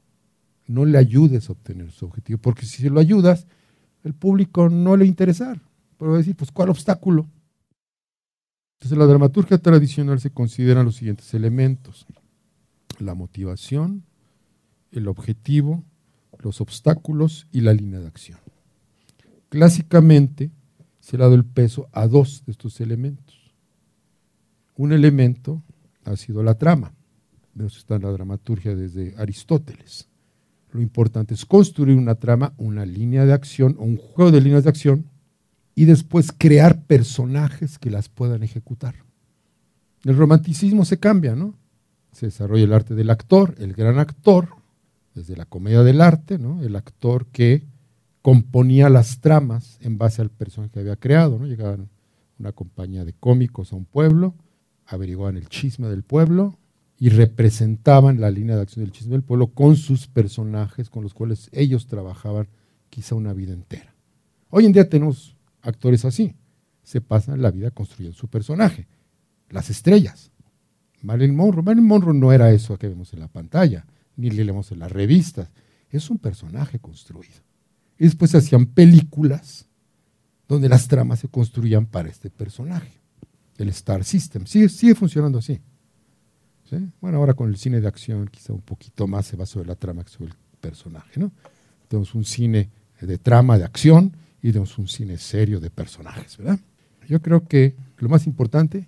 No 0.66 0.86
le 0.86 0.98
ayudes 0.98 1.50
a 1.50 1.52
obtener 1.52 1.92
su 1.92 2.06
objetivo, 2.06 2.40
porque 2.40 2.66
si 2.66 2.88
lo 2.88 3.02
ayudas, 3.02 3.46
el 4.06 4.14
público 4.14 4.70
no 4.70 4.96
le 4.96 5.06
interesar. 5.06 5.60
Pero 5.98 6.12
va 6.12 6.16
a 6.16 6.20
decir, 6.20 6.38
pues, 6.38 6.50
¿cuál 6.50 6.70
obstáculo? 6.70 7.28
Entonces, 8.76 8.94
en 8.94 9.00
la 9.00 9.06
dramaturgia 9.06 9.58
tradicional 9.58 10.22
se 10.22 10.30
consideran 10.30 10.86
los 10.86 10.96
siguientes 10.96 11.34
elementos. 11.34 12.06
La 13.00 13.16
motivación, 13.16 14.06
el 14.94 15.10
objetivo, 15.10 15.84
los 16.40 16.62
obstáculos 16.62 17.48
y 17.52 17.60
la 17.60 17.74
línea 17.74 18.00
de 18.00 18.08
acción. 18.08 18.40
Clásicamente 19.50 20.52
se 21.02 21.18
le 21.18 21.24
ha 21.24 21.26
dado 21.26 21.36
el 21.36 21.44
peso 21.44 21.90
a 21.92 22.08
dos 22.08 22.46
de 22.46 22.54
estos 22.54 22.80
elementos. 22.80 23.52
Un 24.78 24.94
elemento 24.94 25.62
ha 26.06 26.16
sido 26.16 26.44
la 26.44 26.58
trama. 26.58 26.94
Eso 27.58 27.78
está 27.78 27.96
en 27.96 28.04
la 28.04 28.12
dramaturgia 28.12 28.76
desde 28.76 29.16
Aristóteles. 29.18 30.08
Lo 30.72 30.82
importante 30.82 31.34
es 31.34 31.46
construir 31.46 31.98
una 31.98 32.16
trama, 32.16 32.54
una 32.58 32.86
línea 32.86 33.26
de 33.26 33.34
acción 33.34 33.76
o 33.78 33.84
un 33.84 33.98
juego 33.98 34.32
de 34.32 34.42
líneas 34.42 34.64
de 34.64 34.70
acción 34.70 35.06
y 35.76 35.86
después 35.86 36.32
crear 36.38 36.84
personajes 36.84 37.78
que 37.78 37.92
las 37.92 38.08
puedan 38.08 38.44
ejecutar. 38.44 38.96
El 40.04 40.18
romanticismo 40.18 40.86
se 40.86 40.98
cambia, 40.98 41.36
¿no? 41.36 41.56
Se 42.12 42.28
desarrolla 42.28 42.64
el 42.64 42.74
arte 42.74 42.96
del 42.96 43.10
actor, 43.10 43.56
el 43.58 43.74
gran 43.74 44.00
actor, 44.00 44.50
desde 45.14 45.36
la 45.36 45.46
comedia 45.46 45.84
del 45.84 46.02
arte, 46.02 46.38
¿no? 46.38 46.62
El 46.62 46.76
actor 46.76 47.28
que 47.28 47.66
componía 48.22 48.90
las 48.90 49.20
tramas 49.20 49.78
en 49.82 49.98
base 49.98 50.22
al 50.22 50.30
personaje 50.30 50.72
que 50.72 50.80
había 50.80 50.96
creado, 50.96 51.38
¿no? 51.38 51.46
Llegaban 51.46 51.90
una 52.40 52.52
compañía 52.54 53.04
de 53.06 53.14
cómicos 53.14 53.74
a 53.74 53.76
un 53.76 53.86
pueblo, 53.86 54.36
averiguaban 54.88 55.38
el 55.38 55.48
chisme 55.48 55.88
del 55.88 56.04
pueblo 56.04 56.58
y 57.02 57.10
representaban 57.10 58.22
la 58.22 58.30
línea 58.30 58.56
de 58.56 58.62
acción 58.62 58.86
del 58.86 58.94
chisme 58.94 59.14
del 59.14 59.24
pueblo 59.24 59.48
con 59.48 59.76
sus 59.76 60.06
personajes 60.06 60.92
con 60.92 61.02
los 61.02 61.16
cuales 61.16 61.50
ellos 61.52 61.88
trabajaban 61.88 62.48
quizá 62.92 63.16
una 63.16 63.34
vida 63.34 63.54
entera. 63.54 63.96
Hoy 64.52 64.68
en 64.68 64.72
día 64.72 64.88
tenemos 64.88 65.36
actores 65.64 66.06
así, 66.06 66.36
se 66.84 67.02
pasan 67.02 67.42
la 67.42 67.50
vida 67.50 67.72
construyendo 67.72 68.16
su 68.16 68.28
personaje. 68.28 68.88
Las 69.50 69.72
estrellas. 69.72 70.30
Marilyn 71.02 71.36
Monroe. 71.36 71.64
Marilyn 71.64 71.88
Monroe 71.88 72.14
no 72.14 72.32
era 72.32 72.52
eso 72.52 72.78
que 72.78 72.88
vemos 72.88 73.12
en 73.14 73.22
la 73.22 73.28
pantalla, 73.30 73.88
ni 74.16 74.30
le 74.30 74.46
leemos 74.46 74.72
en 74.72 74.78
las 74.78 74.92
revistas. 74.92 75.50
Es 75.90 76.12
un 76.12 76.20
personaje 76.20 76.78
construido. 76.78 77.42
Y 77.98 78.04
después 78.04 78.30
se 78.30 78.38
hacían 78.38 78.68
películas 78.68 79.68
donde 80.48 80.70
las 80.70 80.88
tramas 80.88 81.18
se 81.22 81.30
construían 81.30 81.88
para 81.88 82.10
este 82.10 82.30
personaje 82.30 83.02
el 83.58 83.70
Star 83.70 84.04
System. 84.04 84.46
Sigue, 84.46 84.70
sigue 84.70 84.94
funcionando 84.94 85.40
así. 85.40 85.62
Bueno, 87.02 87.18
ahora 87.18 87.34
con 87.34 87.50
el 87.50 87.58
cine 87.58 87.82
de 87.82 87.88
acción 87.88 88.28
quizá 88.28 88.54
un 88.54 88.62
poquito 88.62 89.08
más 89.08 89.26
se 89.26 89.38
va 89.38 89.46
sobre 89.46 89.68
la 89.68 89.76
trama 89.76 90.04
que 90.04 90.10
sobre 90.10 90.32
el 90.32 90.38
personaje. 90.60 91.20
¿no? 91.20 91.32
Tenemos 91.88 92.16
un 92.16 92.24
cine 92.24 92.70
de 93.00 93.18
trama, 93.18 93.58
de 93.58 93.66
acción, 93.66 94.16
y 94.42 94.48
tenemos 94.48 94.78
un 94.78 94.88
cine 94.88 95.18
serio 95.18 95.60
de 95.60 95.70
personajes. 95.70 96.38
¿verdad? 96.38 96.60
Yo 97.08 97.22
creo 97.22 97.48
que 97.48 97.76
lo 97.98 98.10
más 98.10 98.26
importante 98.28 98.88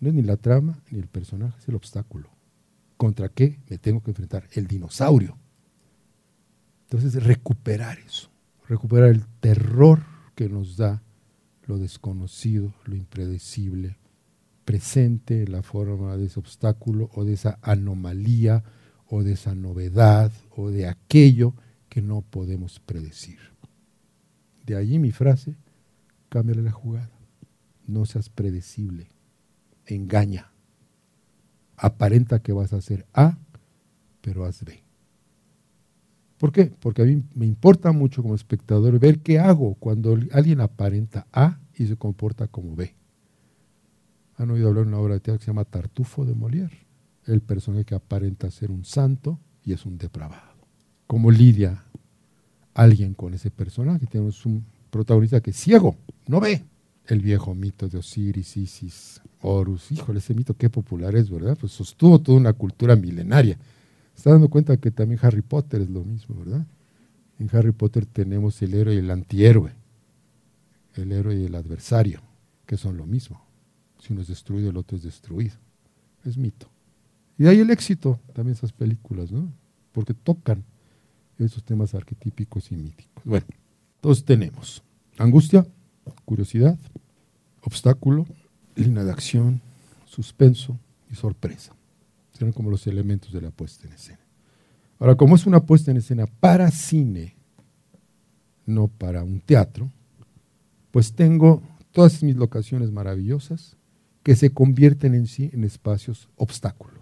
no 0.00 0.08
es 0.08 0.14
ni 0.14 0.22
la 0.22 0.36
trama 0.36 0.78
ni 0.90 0.98
el 0.98 1.06
personaje, 1.06 1.58
es 1.58 1.68
el 1.68 1.74
obstáculo. 1.74 2.30
¿Contra 2.96 3.28
qué 3.28 3.58
me 3.68 3.78
tengo 3.78 4.02
que 4.02 4.10
enfrentar? 4.10 4.48
El 4.52 4.66
dinosaurio. 4.66 5.36
Entonces, 6.84 7.22
recuperar 7.22 7.98
eso, 7.98 8.30
recuperar 8.68 9.10
el 9.10 9.26
terror 9.40 10.02
que 10.34 10.48
nos 10.48 10.76
da 10.76 11.02
lo 11.66 11.78
desconocido, 11.78 12.72
lo 12.84 12.94
impredecible, 12.94 13.96
presente 14.66 15.44
en 15.44 15.52
la 15.52 15.62
forma 15.62 16.16
de 16.18 16.26
ese 16.26 16.40
obstáculo 16.40 17.08
o 17.14 17.24
de 17.24 17.34
esa 17.34 17.58
anomalía 17.62 18.64
o 19.06 19.22
de 19.22 19.32
esa 19.32 19.54
novedad 19.54 20.32
o 20.54 20.70
de 20.70 20.88
aquello 20.88 21.54
que 21.88 22.02
no 22.02 22.20
podemos 22.20 22.80
predecir. 22.80 23.38
De 24.66 24.76
allí 24.76 24.98
mi 24.98 25.12
frase, 25.12 25.54
cámbiale 26.28 26.62
la 26.62 26.72
jugada. 26.72 27.12
No 27.86 28.04
seas 28.06 28.28
predecible. 28.28 29.06
Engaña. 29.86 30.50
Aparenta 31.76 32.40
que 32.40 32.52
vas 32.52 32.72
a 32.72 32.78
hacer 32.78 33.06
A, 33.14 33.38
pero 34.20 34.44
haz 34.44 34.64
B. 34.64 34.82
¿Por 36.38 36.50
qué? 36.50 36.72
Porque 36.80 37.02
a 37.02 37.04
mí 37.04 37.22
me 37.36 37.46
importa 37.46 37.92
mucho 37.92 38.20
como 38.20 38.34
espectador 38.34 38.98
ver 38.98 39.20
qué 39.20 39.38
hago 39.38 39.76
cuando 39.76 40.18
alguien 40.32 40.60
aparenta 40.60 41.28
A 41.32 41.60
y 41.72 41.86
se 41.86 41.96
comporta 41.96 42.48
como 42.48 42.74
B. 42.74 42.95
Han 44.36 44.50
oído 44.50 44.68
hablar 44.68 44.84
de 44.84 44.88
una 44.88 44.98
obra 44.98 45.14
de 45.14 45.20
teatro 45.20 45.38
que 45.38 45.44
se 45.44 45.50
llama 45.50 45.64
Tartufo 45.64 46.24
de 46.24 46.34
Molière, 46.34 46.86
el 47.24 47.40
personaje 47.40 47.84
que 47.84 47.94
aparenta 47.94 48.50
ser 48.50 48.70
un 48.70 48.84
santo 48.84 49.38
y 49.64 49.72
es 49.72 49.86
un 49.86 49.98
depravado. 49.98 50.56
¿Cómo 51.06 51.30
lidia 51.30 51.82
alguien 52.74 53.14
con 53.14 53.34
ese 53.34 53.50
personaje? 53.50 54.06
Tenemos 54.06 54.44
un 54.44 54.64
protagonista 54.90 55.40
que 55.40 55.50
es 55.50 55.56
ciego, 55.56 55.96
no 56.26 56.40
ve. 56.40 56.64
El 57.06 57.20
viejo 57.20 57.54
mito 57.54 57.88
de 57.88 57.98
Osiris, 57.98 58.56
Isis, 58.56 59.20
Horus, 59.40 59.92
híjole, 59.92 60.18
ese 60.18 60.34
mito 60.34 60.54
qué 60.54 60.68
popular 60.68 61.14
es, 61.14 61.30
¿verdad? 61.30 61.56
Pues 61.58 61.72
sostuvo 61.72 62.20
toda 62.20 62.38
una 62.38 62.52
cultura 62.52 62.96
milenaria 62.96 63.56
está 64.16 64.30
dando 64.30 64.48
cuenta 64.48 64.76
que 64.78 64.90
también 64.90 65.20
Harry 65.22 65.42
Potter 65.42 65.82
es 65.82 65.90
lo 65.90 66.02
mismo, 66.02 66.36
¿verdad? 66.36 66.66
En 67.38 67.54
Harry 67.54 67.72
Potter 67.72 68.06
tenemos 68.06 68.60
el 68.62 68.74
héroe 68.74 68.94
y 68.94 68.98
el 68.98 69.10
antihéroe, 69.10 69.72
el 70.94 71.12
héroe 71.12 71.36
y 71.36 71.44
el 71.44 71.54
adversario, 71.54 72.22
que 72.64 72.78
son 72.78 72.96
lo 72.96 73.06
mismo. 73.06 73.42
Si 74.06 74.12
uno 74.12 74.22
es 74.22 74.28
destruido, 74.28 74.70
el 74.70 74.76
otro 74.76 74.96
es 74.96 75.02
destruido. 75.02 75.56
Es 76.24 76.36
mito. 76.36 76.68
Y 77.38 77.42
de 77.42 77.50
ahí 77.50 77.58
el 77.58 77.70
éxito, 77.70 78.20
también 78.34 78.54
esas 78.54 78.72
películas, 78.72 79.32
¿no? 79.32 79.52
Porque 79.90 80.14
tocan 80.14 80.62
esos 81.38 81.64
temas 81.64 81.92
arquetípicos 81.92 82.70
y 82.70 82.76
míticos. 82.76 83.24
Bueno, 83.24 83.46
todos 84.00 84.24
tenemos 84.24 84.82
angustia, 85.18 85.66
curiosidad, 86.24 86.78
obstáculo, 87.62 88.26
línea 88.76 89.02
de 89.02 89.10
acción, 89.10 89.60
suspenso 90.04 90.78
y 91.10 91.16
sorpresa. 91.16 91.74
Serán 92.32 92.52
como 92.52 92.70
los 92.70 92.86
elementos 92.86 93.32
de 93.32 93.40
la 93.40 93.50
puesta 93.50 93.88
en 93.88 93.94
escena. 93.94 94.20
Ahora, 95.00 95.16
como 95.16 95.34
es 95.34 95.46
una 95.46 95.64
puesta 95.64 95.90
en 95.90 95.96
escena 95.96 96.26
para 96.26 96.70
cine, 96.70 97.34
no 98.66 98.86
para 98.86 99.24
un 99.24 99.40
teatro, 99.40 99.90
pues 100.92 101.12
tengo 101.12 101.60
todas 101.90 102.22
mis 102.22 102.36
locaciones 102.36 102.92
maravillosas 102.92 103.75
que 104.26 104.34
se 104.34 104.50
convierten 104.50 105.14
en 105.14 105.28
sí 105.28 105.50
en 105.52 105.62
espacios 105.62 106.28
obstáculo. 106.34 106.98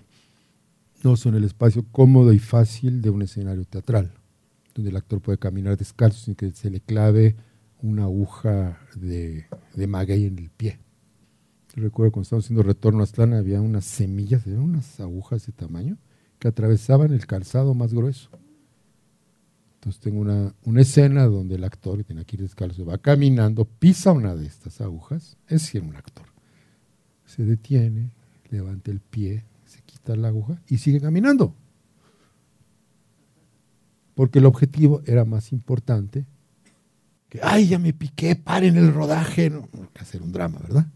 No 1.02 1.16
son 1.16 1.35
el 1.37 1.45
espacio 1.45 1.87
cómodo 1.90 2.35
y 2.35 2.38
fácil 2.38 3.00
de 3.00 3.09
un 3.09 3.23
escenario 3.23 3.64
teatral, 3.64 4.12
donde 4.75 4.90
el 4.90 4.97
actor 4.99 5.23
puede 5.23 5.38
caminar 5.38 5.78
descalzo 5.78 6.19
sin 6.19 6.35
que 6.35 6.50
se 6.50 6.69
le 6.69 6.81
clave 6.81 7.35
una 7.81 8.02
aguja 8.02 8.78
de, 8.95 9.47
de 9.75 9.87
maguey 9.87 10.26
en 10.26 10.38
el 10.38 10.50
pie. 10.50 10.81
Recuerdo 11.75 12.12
cuando 12.12 12.25
estábamos 12.25 12.45
haciendo 12.45 12.62
retorno 12.62 13.00
a 13.00 13.04
Aztlán, 13.04 13.33
había 13.33 13.62
unas 13.62 13.87
semillas, 13.87 14.47
unas 14.47 15.00
agujas 15.00 15.47
de 15.47 15.54
tamaño 15.54 15.97
que 16.38 16.49
atravesaban 16.49 17.11
el 17.14 17.26
calzado 17.26 17.73
más 17.73 17.95
grueso. 17.95 18.28
Entonces 19.76 19.99
tengo 19.99 20.21
una, 20.21 20.54
una 20.62 20.83
escena 20.83 21.25
donde 21.25 21.54
el 21.54 21.64
actor, 21.64 21.97
que 21.97 22.04
tiene 22.04 22.26
que 22.26 22.37
ir 22.37 22.43
descalzo, 22.43 22.85
va 22.85 22.99
caminando, 22.99 23.64
pisa 23.64 24.12
una 24.12 24.37
de 24.37 24.45
estas 24.45 24.83
agujas, 24.83 25.38
es 25.49 25.73
un 25.73 25.97
actor. 25.97 26.33
Se 27.26 27.45
detiene, 27.45 28.11
levanta 28.50 28.90
el 28.90 29.00
pie, 29.00 29.45
se 29.64 29.81
quita 29.83 30.16
la 30.16 30.28
aguja 30.28 30.61
y 30.69 30.78
sigue 30.78 31.00
caminando. 31.00 31.54
Porque 34.14 34.38
el 34.38 34.47
objetivo 34.47 35.02
era 35.07 35.25
más 35.25 35.52
importante 35.52 36.25
que, 37.28 37.40
ay, 37.43 37.69
ya 37.69 37.78
me 37.78 37.93
piqué, 37.93 38.37
paren 38.37 38.76
el 38.76 38.93
rodaje, 38.93 39.50
no, 39.50 39.69
no 39.73 39.90
que 39.93 40.02
hacer 40.02 40.23
un 40.23 40.33
drama, 40.33 40.59
¿verdad? 40.61 40.87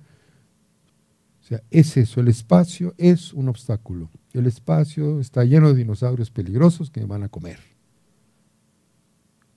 O 1.43 1.45
sea, 1.49 1.63
es 1.71 1.97
eso, 1.97 2.21
el 2.21 2.29
espacio 2.29 2.95
es 2.99 3.33
un 3.33 3.49
obstáculo. 3.49 4.11
El 4.35 4.47
espacio 4.47 5.19
está 5.19 5.45
lleno 5.45 5.69
de 5.69 5.79
dinosaurios 5.79 6.31
peligrosos 6.31 6.91
que 6.91 7.01
me 7.01 7.07
van 7.07 7.23
a 7.23 7.29
comer. 7.29 7.59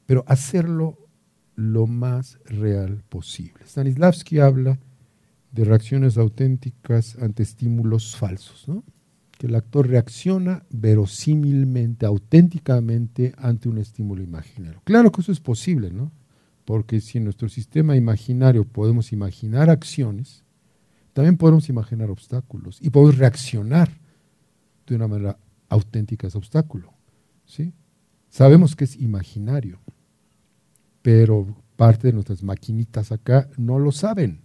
Pero 0.05 0.23
hacerlo 0.27 0.97
lo 1.55 1.87
más 1.87 2.39
real 2.45 3.03
posible. 3.09 3.65
Stanislavski 3.65 4.39
habla 4.39 4.79
de 5.51 5.65
reacciones 5.65 6.17
auténticas 6.17 7.17
ante 7.21 7.43
estímulos 7.43 8.15
falsos, 8.15 8.67
¿no? 8.67 8.83
que 9.37 9.47
el 9.47 9.55
actor 9.55 9.87
reacciona 9.87 10.63
verosímilmente, 10.69 12.05
auténticamente 12.05 13.33
ante 13.37 13.69
un 13.69 13.79
estímulo 13.79 14.21
imaginario. 14.21 14.81
Claro 14.83 15.11
que 15.11 15.21
eso 15.21 15.31
es 15.31 15.39
posible, 15.39 15.89
¿no? 15.89 16.11
Porque 16.63 17.01
si 17.01 17.17
en 17.17 17.23
nuestro 17.23 17.49
sistema 17.49 17.95
imaginario 17.95 18.65
podemos 18.65 19.11
imaginar 19.11 19.71
acciones, 19.71 20.43
también 21.13 21.37
podemos 21.37 21.69
imaginar 21.69 22.11
obstáculos 22.11 22.77
y 22.81 22.91
podemos 22.91 23.17
reaccionar 23.17 23.89
de 24.85 24.95
una 24.95 25.07
manera 25.07 25.37
auténtica 25.69 26.27
a 26.27 26.29
ese 26.29 26.37
obstáculo. 26.37 26.93
¿sí? 27.45 27.73
Sabemos 28.29 28.75
que 28.75 28.83
es 28.83 28.95
imaginario, 28.97 29.79
pero 31.01 31.57
parte 31.75 32.07
de 32.07 32.13
nuestras 32.13 32.43
maquinitas 32.43 33.11
acá 33.11 33.49
no 33.57 33.79
lo 33.79 33.91
saben, 33.91 34.41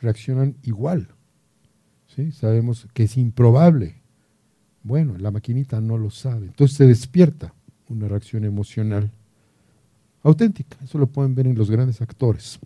reaccionan 0.00 0.56
igual. 0.62 1.08
¿sí? 2.14 2.32
Sabemos 2.32 2.88
que 2.92 3.04
es 3.04 3.16
improbable. 3.16 3.96
Bueno, 4.82 5.16
la 5.18 5.30
maquinita 5.30 5.80
no 5.80 5.98
lo 5.98 6.10
sabe. 6.10 6.46
Entonces 6.46 6.76
se 6.76 6.86
despierta 6.86 7.54
una 7.88 8.08
reacción 8.08 8.44
emocional 8.44 9.10
auténtica. 10.22 10.76
Eso 10.82 10.98
lo 10.98 11.06
pueden 11.06 11.34
ver 11.34 11.46
en 11.46 11.56
los 11.56 11.70
grandes 11.70 12.00
actores, 12.00 12.58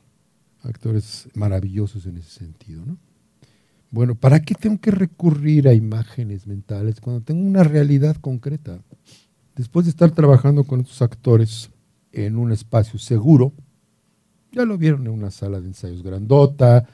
actores 0.62 1.28
maravillosos 1.34 2.06
en 2.06 2.18
ese 2.18 2.30
sentido. 2.30 2.84
¿no? 2.84 2.96
Bueno, 3.90 4.14
¿para 4.14 4.40
qué 4.40 4.54
tengo 4.54 4.80
que 4.80 4.90
recurrir 4.90 5.68
a 5.68 5.74
imágenes 5.74 6.46
mentales 6.46 7.00
cuando 7.00 7.22
tengo 7.22 7.46
una 7.46 7.62
realidad 7.62 8.16
concreta? 8.16 8.80
Después 9.54 9.84
de 9.86 9.90
estar 9.90 10.10
trabajando 10.12 10.64
con 10.64 10.80
estos 10.80 11.02
actores 11.02 11.70
en 12.10 12.36
un 12.36 12.52
espacio 12.52 12.98
seguro, 12.98 13.52
ya 14.50 14.64
lo 14.64 14.78
vieron 14.78 15.06
en 15.06 15.12
una 15.12 15.30
sala 15.30 15.60
de 15.60 15.68
ensayos 15.68 16.02
grandota, 16.02 16.86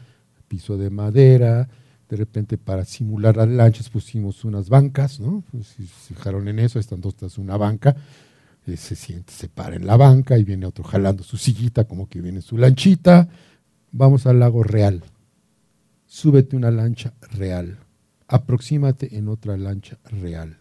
piso 0.49 0.76
de 0.76 0.90
madera, 0.90 1.69
de 2.09 2.17
repente 2.17 2.57
para 2.57 2.85
simular 2.85 3.37
las 3.37 3.49
lanchas 3.49 3.90
pusimos 3.90 4.45
unas 4.45 4.69
bancas, 4.69 5.21
¿no? 5.21 5.45
Pues, 5.50 5.69
si 5.69 5.87
se 5.87 6.14
fijaron 6.14 6.49
en 6.49 6.59
eso, 6.59 6.78
están 6.78 7.00
dos 7.00 7.14
tras 7.14 7.38
una 7.38 7.57
banca, 7.57 7.95
eh, 8.67 8.76
se 8.76 8.97
siente, 8.97 9.33
se 9.33 9.49
para 9.49 9.76
en 9.76 9.87
la 9.87 9.97
banca 9.97 10.38
y 10.38 10.45
viene 10.45 10.67
otro 10.67 10.85
jalando 10.85 11.23
su 11.23 11.37
sillita 11.37 11.85
como 11.85 12.09
que 12.09 12.21
viene 12.21 12.40
su 12.40 12.57
lanchita, 12.57 13.28
vamos 13.93 14.26
al 14.26 14.40
lago 14.40 14.62
real, 14.62 15.02
súbete 16.07 16.57
una 16.57 16.71
lancha 16.71 17.12
real, 17.33 17.78
aproxímate 18.26 19.17
en 19.17 19.28
otra 19.28 19.57
lancha 19.57 19.99
real. 20.05 20.59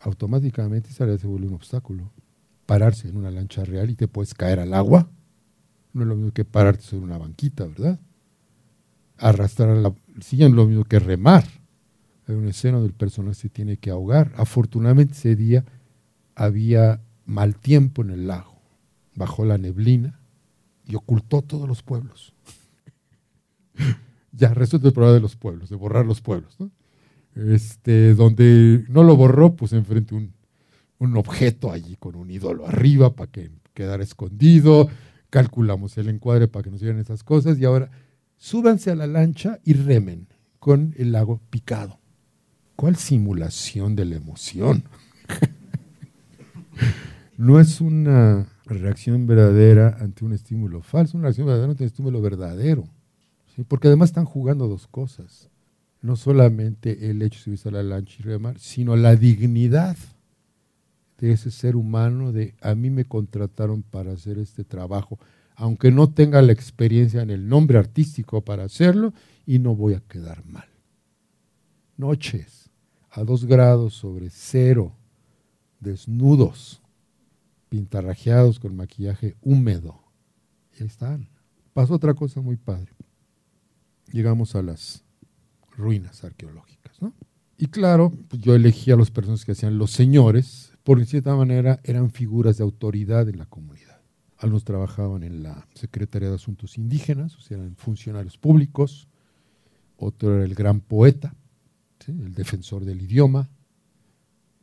Automáticamente 0.00 0.90
se 0.92 1.04
vuelve 1.26 1.48
un 1.48 1.54
obstáculo. 1.54 2.12
Pararse 2.66 3.08
en 3.08 3.16
una 3.16 3.32
lancha 3.32 3.64
real 3.64 3.90
y 3.90 3.96
te 3.96 4.06
puedes 4.06 4.32
caer 4.34 4.60
al 4.60 4.74
agua, 4.74 5.10
no 5.92 6.02
es 6.02 6.08
lo 6.08 6.14
mismo 6.14 6.32
que 6.32 6.44
pararte 6.44 6.82
sobre 6.82 7.04
una 7.04 7.18
banquita, 7.18 7.66
¿verdad? 7.66 7.98
Arrastrar 9.18 9.76
la 9.76 9.92
silla, 10.20 10.48
lo 10.48 10.66
mismo 10.66 10.84
que 10.84 10.98
remar. 10.98 11.44
Hay 12.26 12.34
una 12.34 12.50
escena 12.50 12.74
donde 12.74 12.88
el 12.88 12.94
personaje 12.94 13.34
se 13.34 13.48
tiene 13.48 13.76
que 13.76 13.90
ahogar. 13.90 14.32
Afortunadamente 14.36 15.14
ese 15.14 15.36
día 15.36 15.64
había 16.34 17.00
mal 17.24 17.56
tiempo 17.56 18.02
en 18.02 18.10
el 18.10 18.26
lago. 18.26 18.60
Bajó 19.14 19.44
la 19.44 19.58
neblina 19.58 20.20
y 20.84 20.94
ocultó 20.94 21.42
todos 21.42 21.68
los 21.68 21.82
pueblos. 21.82 22.34
ya, 24.32 24.54
resuelto 24.54 24.88
el 24.88 24.94
problema 24.94 25.14
de 25.14 25.20
los 25.20 25.36
pueblos, 25.36 25.68
de 25.68 25.76
borrar 25.76 26.06
los 26.06 26.20
pueblos. 26.20 26.56
Este, 27.34 28.14
donde 28.14 28.84
no 28.88 29.04
lo 29.04 29.16
borró, 29.16 29.54
pues 29.54 29.72
enfrente 29.72 30.14
un, 30.14 30.32
un 30.98 31.16
objeto 31.16 31.70
allí 31.70 31.96
con 31.96 32.16
un 32.16 32.30
ídolo 32.30 32.66
arriba 32.66 33.14
para 33.14 33.30
que 33.30 33.50
quedara 33.74 34.02
escondido. 34.02 34.88
Calculamos 35.30 35.96
el 35.98 36.08
encuadre 36.08 36.48
para 36.48 36.64
que 36.64 36.70
nos 36.70 36.80
vieran 36.80 37.00
esas 37.00 37.22
cosas 37.22 37.58
y 37.58 37.64
ahora 37.64 37.90
súbanse 38.38 38.90
a 38.90 38.94
la 38.94 39.06
lancha 39.06 39.58
y 39.64 39.74
remen 39.74 40.28
con 40.58 40.94
el 40.96 41.12
lago 41.12 41.40
picado. 41.50 41.98
¿Cuál 42.76 42.96
simulación 42.96 43.96
de 43.96 44.04
la 44.04 44.16
emoción? 44.16 44.84
no 47.36 47.60
es 47.60 47.80
una 47.80 48.46
reacción 48.64 49.26
verdadera 49.26 49.96
ante 50.00 50.24
un 50.24 50.32
estímulo 50.32 50.82
falso, 50.82 51.16
una 51.16 51.26
reacción 51.26 51.48
verdadera 51.48 51.72
ante 51.72 51.82
un 51.82 51.88
estímulo 51.88 52.22
verdadero. 52.22 52.88
Porque 53.66 53.88
además 53.88 54.10
están 54.10 54.24
jugando 54.24 54.68
dos 54.68 54.86
cosas. 54.86 55.50
No 56.00 56.14
solamente 56.14 57.10
el 57.10 57.20
hecho 57.22 57.38
de 57.38 57.44
subirse 57.44 57.68
a 57.68 57.72
la 57.72 57.82
lancha 57.82 58.16
y 58.20 58.22
remar, 58.22 58.60
sino 58.60 58.94
la 58.94 59.16
dignidad 59.16 59.96
de 61.18 61.32
ese 61.32 61.50
ser 61.50 61.74
humano 61.74 62.30
de 62.30 62.54
a 62.60 62.76
mí 62.76 62.90
me 62.90 63.04
contrataron 63.04 63.82
para 63.82 64.12
hacer 64.12 64.38
este 64.38 64.62
trabajo 64.62 65.18
aunque 65.58 65.90
no 65.90 66.08
tenga 66.08 66.40
la 66.40 66.52
experiencia 66.52 67.20
en 67.20 67.30
el 67.30 67.48
nombre 67.48 67.78
artístico 67.78 68.42
para 68.42 68.62
hacerlo, 68.62 69.12
y 69.44 69.58
no 69.58 69.74
voy 69.74 69.94
a 69.94 70.00
quedar 70.00 70.46
mal. 70.46 70.68
Noches 71.96 72.70
a 73.10 73.24
dos 73.24 73.44
grados 73.44 73.94
sobre 73.94 74.30
cero, 74.30 74.94
desnudos, 75.80 76.80
pintarrajeados 77.68 78.60
con 78.60 78.76
maquillaje 78.76 79.36
húmedo. 79.42 80.00
Y 80.78 80.84
ahí 80.84 80.86
están. 80.86 81.28
Pasó 81.72 81.94
otra 81.94 82.14
cosa 82.14 82.40
muy 82.40 82.56
padre. 82.56 82.92
Llegamos 84.12 84.54
a 84.54 84.62
las 84.62 85.02
ruinas 85.76 86.22
arqueológicas. 86.22 87.02
¿no? 87.02 87.12
Y 87.56 87.66
claro, 87.66 88.12
pues 88.28 88.40
yo 88.40 88.54
elegí 88.54 88.92
a 88.92 88.96
los 88.96 89.10
personas 89.10 89.44
que 89.44 89.52
hacían 89.52 89.76
los 89.76 89.90
señores, 89.90 90.72
porque 90.84 91.02
de 91.02 91.10
cierta 91.10 91.34
manera 91.34 91.80
eran 91.82 92.12
figuras 92.12 92.58
de 92.58 92.64
autoridad 92.64 93.28
en 93.28 93.38
la 93.38 93.46
comunidad. 93.46 93.87
Algunos 94.38 94.64
trabajaban 94.64 95.24
en 95.24 95.42
la 95.42 95.66
Secretaría 95.74 96.28
de 96.28 96.36
Asuntos 96.36 96.78
Indígenas, 96.78 97.36
o 97.36 97.40
sea, 97.40 97.58
eran 97.58 97.74
funcionarios 97.76 98.38
públicos. 98.38 99.08
Otro 99.96 100.36
era 100.36 100.44
el 100.44 100.54
gran 100.54 100.80
poeta, 100.80 101.34
el 102.06 102.34
defensor 102.34 102.84
del 102.84 103.02
idioma. 103.02 103.50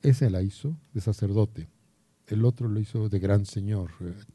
Ese 0.01 0.29
la 0.29 0.41
hizo 0.41 0.77
de 0.93 1.01
sacerdote. 1.01 1.67
El 2.27 2.45
otro 2.45 2.69
lo 2.69 2.79
hizo 2.79 3.09
de 3.09 3.19
gran 3.19 3.45
señor. 3.45 3.91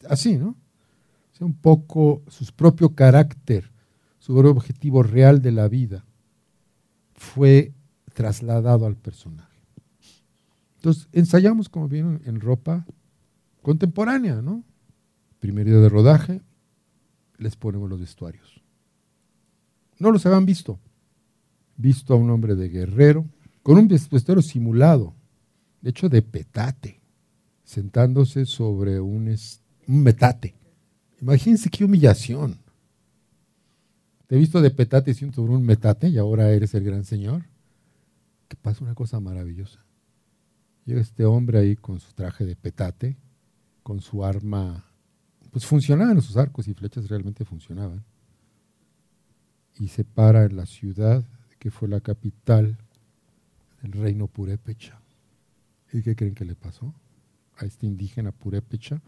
Así, 0.08 0.36
¿no? 0.36 0.48
O 0.48 1.36
sea, 1.36 1.46
un 1.46 1.54
poco 1.54 2.22
su 2.28 2.44
propio 2.54 2.94
carácter, 2.94 3.72
su 4.18 4.36
objetivo 4.36 5.02
real 5.02 5.40
de 5.40 5.52
la 5.52 5.68
vida 5.68 6.04
fue 7.14 7.72
trasladado 8.12 8.86
al 8.86 8.96
personaje. 8.96 9.48
Entonces, 10.76 11.08
ensayamos, 11.12 11.68
como 11.68 11.88
vieron, 11.88 12.20
en 12.24 12.40
ropa 12.40 12.86
contemporánea, 13.62 14.42
¿no? 14.42 14.64
Primer 15.40 15.66
día 15.66 15.78
de 15.78 15.88
rodaje, 15.88 16.42
les 17.38 17.56
ponemos 17.56 17.88
los 17.88 17.98
vestuarios. 17.98 18.62
No 19.98 20.12
los 20.12 20.24
habían 20.26 20.46
visto. 20.46 20.78
Visto 21.76 22.14
a 22.14 22.16
un 22.16 22.30
hombre 22.30 22.54
de 22.54 22.68
guerrero, 22.68 23.26
con 23.62 23.78
un 23.78 23.88
vestuario 23.88 24.42
simulado, 24.42 25.14
de 25.80 25.90
hecho 25.90 26.08
de 26.08 26.22
petate, 26.22 27.00
sentándose 27.64 28.44
sobre 28.44 29.00
un, 29.00 29.34
un 29.86 30.02
metate. 30.02 30.54
Imagínense 31.20 31.70
qué 31.70 31.84
humillación. 31.84 32.58
Te 34.26 34.36
he 34.36 34.38
visto 34.38 34.60
de 34.60 34.70
petate 34.70 35.10
y 35.10 35.14
sobre 35.14 35.52
un 35.52 35.64
metate 35.64 36.08
y 36.08 36.18
ahora 36.18 36.50
eres 36.50 36.74
el 36.74 36.84
gran 36.84 37.04
señor. 37.04 37.44
Que 38.48 38.56
pasa 38.56 38.84
una 38.84 38.94
cosa 38.94 39.20
maravillosa. 39.20 39.84
Llega 40.84 41.00
este 41.00 41.24
hombre 41.24 41.58
ahí 41.58 41.76
con 41.76 42.00
su 42.00 42.12
traje 42.12 42.44
de 42.44 42.56
petate, 42.56 43.16
con 43.82 44.00
su 44.00 44.24
arma 44.24 44.89
pues 45.50 45.66
funcionaban 45.66 46.20
sus 46.22 46.36
arcos 46.36 46.68
y 46.68 46.74
flechas, 46.74 47.08
realmente 47.08 47.44
funcionaban. 47.44 48.04
Y 49.78 49.88
se 49.88 50.04
para 50.04 50.44
en 50.44 50.56
la 50.56 50.66
ciudad 50.66 51.24
que 51.58 51.70
fue 51.70 51.88
la 51.88 52.00
capital 52.00 52.78
del 53.82 53.92
reino 53.92 54.26
purépecha. 54.26 55.00
¿Y 55.92 56.02
qué 56.02 56.14
creen 56.14 56.34
que 56.34 56.44
le 56.44 56.54
pasó 56.54 56.94
a 57.56 57.64
este 57.64 57.86
indígena 57.86 58.32
purépecha 58.32 59.00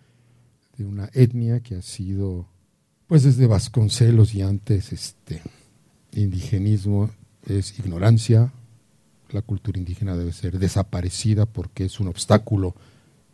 de 0.77 0.85
una 0.85 1.11
etnia 1.13 1.61
que 1.61 1.77
ha 1.77 1.83
sido, 1.83 2.47
pues 3.07 3.23
desde 3.23 3.47
Vasconcelos 3.47 4.35
y 4.35 4.43
antes, 4.43 4.93
este 4.93 5.43
indigenismo 6.13 7.11
es 7.47 7.79
ignorancia, 7.79 8.53
la 9.31 9.43
cultura 9.43 9.79
indígena 9.79 10.17
debe 10.17 10.33
ser 10.33 10.59
desaparecida 10.59 11.47
porque 11.47 11.85
es 11.85 12.01
un 12.01 12.09
obstáculo 12.09 12.75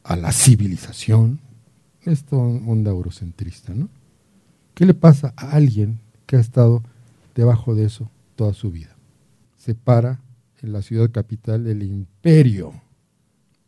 a 0.05 0.17
la 0.17 0.33
civilización, 0.33 1.41
esta 2.13 2.37
onda 2.37 2.91
eurocentrista, 2.91 3.75
¿no? 3.75 3.89
¿Qué 4.75 4.87
le 4.87 4.95
pasa 4.95 5.35
a 5.37 5.53
alguien 5.53 5.99
que 6.27 6.37
ha 6.37 6.41
estado 6.41 6.83
debajo 7.35 7.75
de 7.75 7.85
eso 7.85 8.11
toda 8.37 8.55
su 8.55 8.71
vida? 8.71 8.97
Se 9.57 9.75
para 9.75 10.21
en 10.63 10.73
la 10.73 10.83
ciudad 10.83 11.11
capital 11.11 11.65
del 11.65 11.83
imperio. 11.83 12.73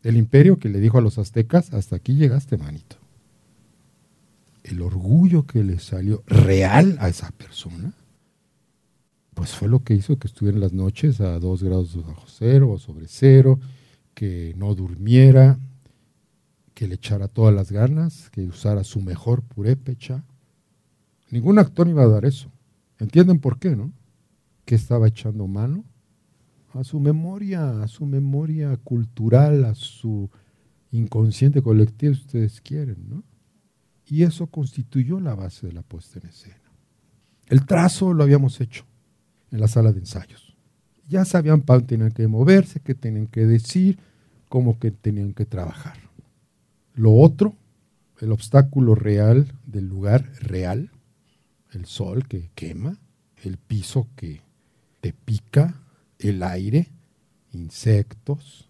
El 0.03 0.17
imperio 0.17 0.59
que 0.59 0.69
le 0.69 0.81
dijo 0.81 0.99
a 0.99 1.03
los 1.03 1.19
aztecas, 1.19 1.73
hasta 1.75 1.97
aquí 1.97 2.15
llegaste, 2.15 2.57
manito. 2.57 2.97
El 4.63 4.83
orgullo 4.83 5.47
que 5.47 5.65
le 5.65 5.79
salió 5.79 6.23
real 6.27 6.97
a 7.01 7.09
esa 7.09 7.31
persona, 7.33 7.93
pues 9.35 9.51
fue 9.51 9.69
lo 9.69 9.83
que 9.83 9.95
hizo 9.95 10.19
que 10.19 10.29
estuviera 10.29 10.57
en 10.57 10.63
las 10.63 10.73
noches 10.73 11.21
a 11.21 11.39
dos 11.39 11.63
grados 11.63 11.97
bajo 12.07 12.25
cero 12.27 12.71
o 12.71 12.79
sobre 12.79 13.07
cero, 13.09 13.59
que 14.15 14.55
no 14.57 14.75
durmiera, 14.75 15.59
que 16.81 16.89
le 16.89 16.95
echara 16.95 17.29
todas 17.29 17.55
las 17.55 17.71
ganas, 17.71 18.31
que 18.31 18.41
usara 18.41 18.85
su 18.85 19.03
mejor 19.03 19.43
purépecha. 19.43 20.25
Ningún 21.31 21.59
actor 21.59 21.87
iba 21.89 22.05
a 22.05 22.09
dar 22.09 22.25
eso. 22.25 22.51
¿Entienden 22.99 23.39
por 23.39 23.59
qué, 23.59 23.77
no? 23.77 23.93
Que 24.65 24.77
estaba 24.77 25.07
echando 25.07 25.47
mano 25.47 25.85
a 26.73 26.83
su 26.83 26.99
memoria, 26.99 27.83
a 27.83 27.87
su 27.87 28.07
memoria 28.07 28.75
cultural, 28.79 29.67
a 29.67 29.75
su 29.75 30.31
inconsciente 30.91 31.61
colectivo, 31.61 32.15
si 32.15 32.23
ustedes 32.23 32.63
quieren, 32.63 33.11
¿no? 33.11 33.25
Y 34.07 34.23
eso 34.23 34.47
constituyó 34.47 35.21
la 35.21 35.35
base 35.35 35.67
de 35.67 35.75
la 35.75 35.83
puesta 35.83 36.19
en 36.19 36.31
escena. 36.31 36.73
El 37.49 37.67
trazo 37.67 38.15
lo 38.15 38.23
habíamos 38.23 38.59
hecho 38.59 38.87
en 39.51 39.61
la 39.61 39.69
sala 39.69 39.93
de 39.93 39.99
ensayos. 39.99 40.57
Ya 41.07 41.27
sabían 41.27 41.61
para 41.61 41.81
dónde 41.81 41.89
tenían 41.89 42.13
que 42.13 42.27
moverse, 42.27 42.81
qué 42.81 42.95
tenían 42.95 43.27
que 43.27 43.45
decir, 43.45 43.99
cómo 44.49 44.79
que 44.79 44.91
tenían 44.91 45.35
que 45.35 45.45
trabajar. 45.45 46.10
Lo 47.01 47.15
otro, 47.15 47.55
el 48.21 48.31
obstáculo 48.31 48.95
real 48.95 49.55
del 49.65 49.89
lugar 49.89 50.31
real, 50.39 50.91
el 51.73 51.87
sol 51.87 52.29
que 52.29 52.51
quema, 52.55 52.99
el 53.43 53.57
piso 53.57 54.07
que 54.17 54.43
te 55.01 55.15
pica, 55.15 55.81
el 56.19 56.43
aire, 56.43 56.89
insectos, 57.55 58.69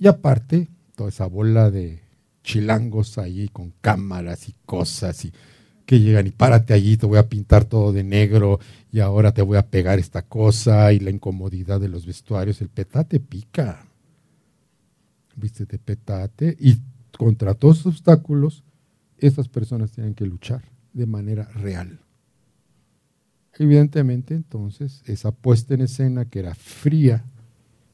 y 0.00 0.08
aparte 0.08 0.66
toda 0.96 1.10
esa 1.10 1.26
bola 1.26 1.70
de 1.70 2.00
chilangos 2.42 3.18
ahí 3.18 3.48
con 3.50 3.72
cámaras 3.80 4.48
y 4.48 4.54
cosas 4.66 5.24
y 5.24 5.32
que 5.86 6.00
llegan 6.00 6.26
y 6.26 6.32
párate 6.32 6.74
allí, 6.74 6.96
te 6.96 7.06
voy 7.06 7.18
a 7.18 7.28
pintar 7.28 7.66
todo 7.66 7.92
de 7.92 8.02
negro 8.02 8.58
y 8.90 8.98
ahora 8.98 9.32
te 9.32 9.42
voy 9.42 9.58
a 9.58 9.68
pegar 9.68 10.00
esta 10.00 10.22
cosa 10.22 10.92
y 10.92 10.98
la 10.98 11.10
incomodidad 11.10 11.78
de 11.78 11.88
los 11.88 12.04
vestuarios, 12.04 12.60
el 12.62 12.68
petate 12.68 13.20
pica. 13.20 13.86
Viste 15.36 15.66
de 15.66 15.78
petate 15.78 16.56
contra 17.16 17.54
todos 17.54 17.84
los 17.84 17.94
obstáculos, 17.94 18.64
estas 19.18 19.48
personas 19.48 19.92
tienen 19.92 20.14
que 20.14 20.26
luchar 20.26 20.62
de 20.92 21.06
manera 21.06 21.44
real. 21.44 22.00
Evidentemente, 23.58 24.34
entonces, 24.34 25.02
esa 25.04 25.32
puesta 25.32 25.74
en 25.74 25.82
escena 25.82 26.24
que 26.24 26.38
era 26.38 26.54
fría 26.54 27.24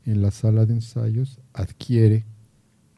en 0.05 0.23
la 0.23 0.31
sala 0.31 0.65
de 0.67 0.75
ensayos 0.75 1.41
adquiere 1.53 2.25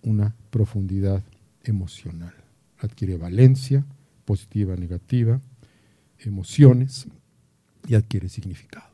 una 0.02 0.34
profundidad 0.50 1.22
emocional, 1.62 2.34
adquiere 2.78 3.16
valencia, 3.16 3.86
positiva, 4.24 4.76
negativa, 4.76 5.40
emociones 6.18 7.06
y 7.86 7.94
adquiere 7.94 8.28
significado. 8.28 8.86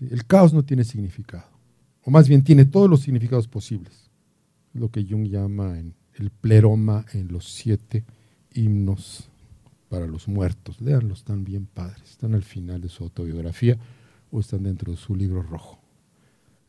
El 0.00 0.24
caos 0.24 0.54
no 0.54 0.64
tiene 0.64 0.84
significado, 0.84 1.48
o 2.02 2.10
más 2.10 2.28
bien 2.28 2.42
tiene 2.42 2.64
todos 2.64 2.88
los 2.88 3.02
significados 3.02 3.46
posibles, 3.46 4.10
lo 4.72 4.90
que 4.90 5.04
Jung 5.04 5.26
llama 5.26 5.78
en 5.78 5.94
el 6.14 6.30
pleroma 6.30 7.04
en 7.12 7.28
los 7.32 7.52
siete 7.52 8.04
himnos 8.52 9.28
para 9.88 10.06
los 10.06 10.28
muertos. 10.28 10.80
Leanlos, 10.80 11.18
están 11.20 11.44
bien 11.44 11.66
padres. 11.66 12.10
Están 12.10 12.34
al 12.34 12.42
final 12.42 12.80
de 12.80 12.88
su 12.88 13.04
autobiografía 13.04 13.78
o 14.30 14.40
están 14.40 14.62
dentro 14.64 14.92
de 14.92 14.98
su 14.98 15.14
libro 15.14 15.42
rojo. 15.42 15.78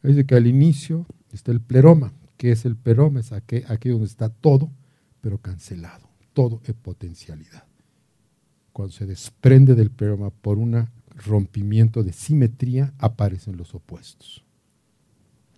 Dice 0.03 0.25
que 0.25 0.35
al 0.35 0.45
inicio 0.45 1.05
está 1.31 1.51
el 1.51 1.61
pleroma. 1.61 2.13
¿Qué 2.37 2.51
es 2.51 2.65
el 2.65 2.75
pleroma? 2.75 3.19
Es 3.19 3.31
aquí, 3.31 3.61
aquí 3.67 3.89
donde 3.89 4.05
está 4.05 4.29
todo, 4.29 4.69
pero 5.21 5.39
cancelado. 5.39 6.07
Todo 6.33 6.61
es 6.65 6.73
potencialidad. 6.75 7.63
Cuando 8.71 8.93
se 8.93 9.05
desprende 9.05 9.73
del 9.73 9.89
pleroma 9.89 10.29
por 10.29 10.57
un 10.57 10.87
rompimiento 11.25 12.03
de 12.03 12.13
simetría, 12.13 12.93
aparecen 12.99 13.57
los 13.57 13.73
opuestos. 13.73 14.43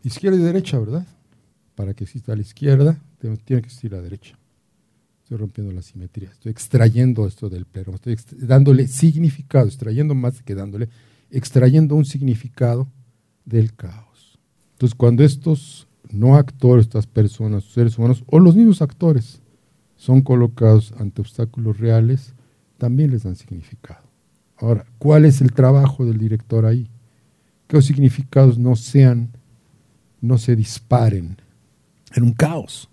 Izquierda 0.03 0.37
y 0.37 0.43
derecha, 0.43 0.79
¿verdad? 0.79 1.05
Para 1.75 1.93
que 1.93 2.03
exista 2.03 2.35
la 2.35 2.41
izquierda, 2.41 3.01
tiene 3.19 3.37
que 3.61 3.67
existir 3.67 3.91
la 3.91 4.01
derecha. 4.01 4.37
Estoy 5.23 5.37
rompiendo 5.37 5.73
la 5.73 5.81
simetría, 5.81 6.29
estoy 6.29 6.51
extrayendo 6.51 7.27
esto 7.27 7.49
del 7.49 7.65
pleno, 7.65 7.95
estoy 7.95 8.17
dándole 8.37 8.87
significado, 8.87 9.67
extrayendo 9.67 10.15
más 10.15 10.41
que 10.41 10.55
dándole, 10.55 10.87
extrayendo 11.29 11.95
un 11.95 12.05
significado 12.05 12.87
del 13.43 13.73
caos. 13.73 14.39
Entonces, 14.73 14.95
cuando 14.95 15.23
estos 15.23 15.87
no 16.11 16.37
actores, 16.37 16.85
estas 16.85 17.07
personas, 17.07 17.65
seres 17.65 17.97
humanos, 17.97 18.23
o 18.27 18.39
los 18.39 18.55
mismos 18.55 18.81
actores, 18.81 19.41
son 19.97 20.21
colocados 20.21 20.93
ante 20.97 21.21
obstáculos 21.21 21.77
reales, 21.79 22.33
también 22.77 23.11
les 23.11 23.23
dan 23.23 23.35
significado. 23.35 24.05
Ahora, 24.55 24.85
¿cuál 24.97 25.25
es 25.25 25.41
el 25.41 25.51
trabajo 25.51 26.05
del 26.05 26.19
director 26.19 26.65
ahí? 26.65 26.89
Que 27.67 27.77
los 27.77 27.85
significados 27.85 28.57
no 28.57 28.75
sean, 28.75 29.31
no 30.21 30.37
se 30.37 30.55
disparen 30.55 31.37
en 32.15 32.23
un 32.23 32.33
caos 32.33 32.89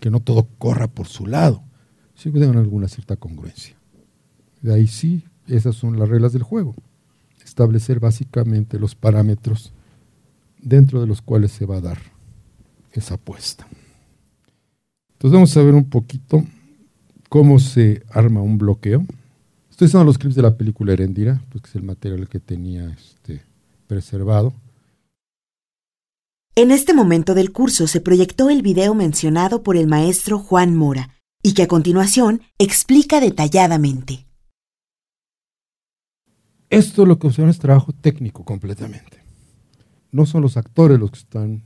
que 0.00 0.10
no 0.10 0.20
todo 0.20 0.48
corra 0.58 0.88
por 0.88 1.06
su 1.06 1.26
lado, 1.26 1.62
sino 2.14 2.34
que 2.34 2.40
tengan 2.40 2.58
alguna 2.58 2.88
cierta 2.88 3.16
congruencia. 3.16 3.76
De 4.60 4.74
ahí 4.74 4.86
sí, 4.86 5.24
esas 5.46 5.76
son 5.76 5.98
las 5.98 6.08
reglas 6.08 6.32
del 6.32 6.42
juego. 6.42 6.74
Establecer 7.44 8.00
básicamente 8.00 8.78
los 8.78 8.94
parámetros 8.94 9.72
dentro 10.60 11.00
de 11.00 11.06
los 11.06 11.22
cuales 11.22 11.52
se 11.52 11.66
va 11.66 11.76
a 11.76 11.80
dar 11.80 11.98
esa 12.92 13.14
apuesta. 13.14 13.66
Entonces 15.12 15.34
vamos 15.34 15.56
a 15.56 15.62
ver 15.62 15.74
un 15.74 15.88
poquito 15.88 16.44
cómo 17.28 17.58
se 17.58 18.02
arma 18.10 18.42
un 18.42 18.58
bloqueo. 18.58 19.04
Estoy 19.70 19.86
usando 19.86 20.04
los 20.04 20.18
clips 20.18 20.34
de 20.34 20.42
la 20.42 20.56
película 20.56 20.92
Erendira, 20.92 21.42
pues 21.50 21.62
que 21.62 21.70
es 21.70 21.76
el 21.76 21.82
material 21.82 22.28
que 22.28 22.40
tenía 22.40 22.90
este, 22.90 23.42
preservado. 23.86 24.52
En 26.60 26.72
este 26.72 26.92
momento 26.92 27.36
del 27.36 27.52
curso 27.52 27.86
se 27.86 28.00
proyectó 28.00 28.50
el 28.50 28.62
video 28.62 28.92
mencionado 28.92 29.62
por 29.62 29.76
el 29.76 29.86
maestro 29.86 30.40
Juan 30.40 30.74
Mora 30.74 31.10
y 31.40 31.54
que 31.54 31.62
a 31.62 31.68
continuación 31.68 32.42
explica 32.58 33.20
detalladamente. 33.20 34.26
Esto 36.68 37.06
lo 37.06 37.20
que 37.20 37.28
observan 37.28 37.50
es 37.50 37.60
trabajo 37.60 37.92
técnico 37.92 38.44
completamente. 38.44 39.22
No 40.10 40.26
son 40.26 40.42
los 40.42 40.56
actores 40.56 40.98
los 40.98 41.12
que 41.12 41.20
están 41.20 41.62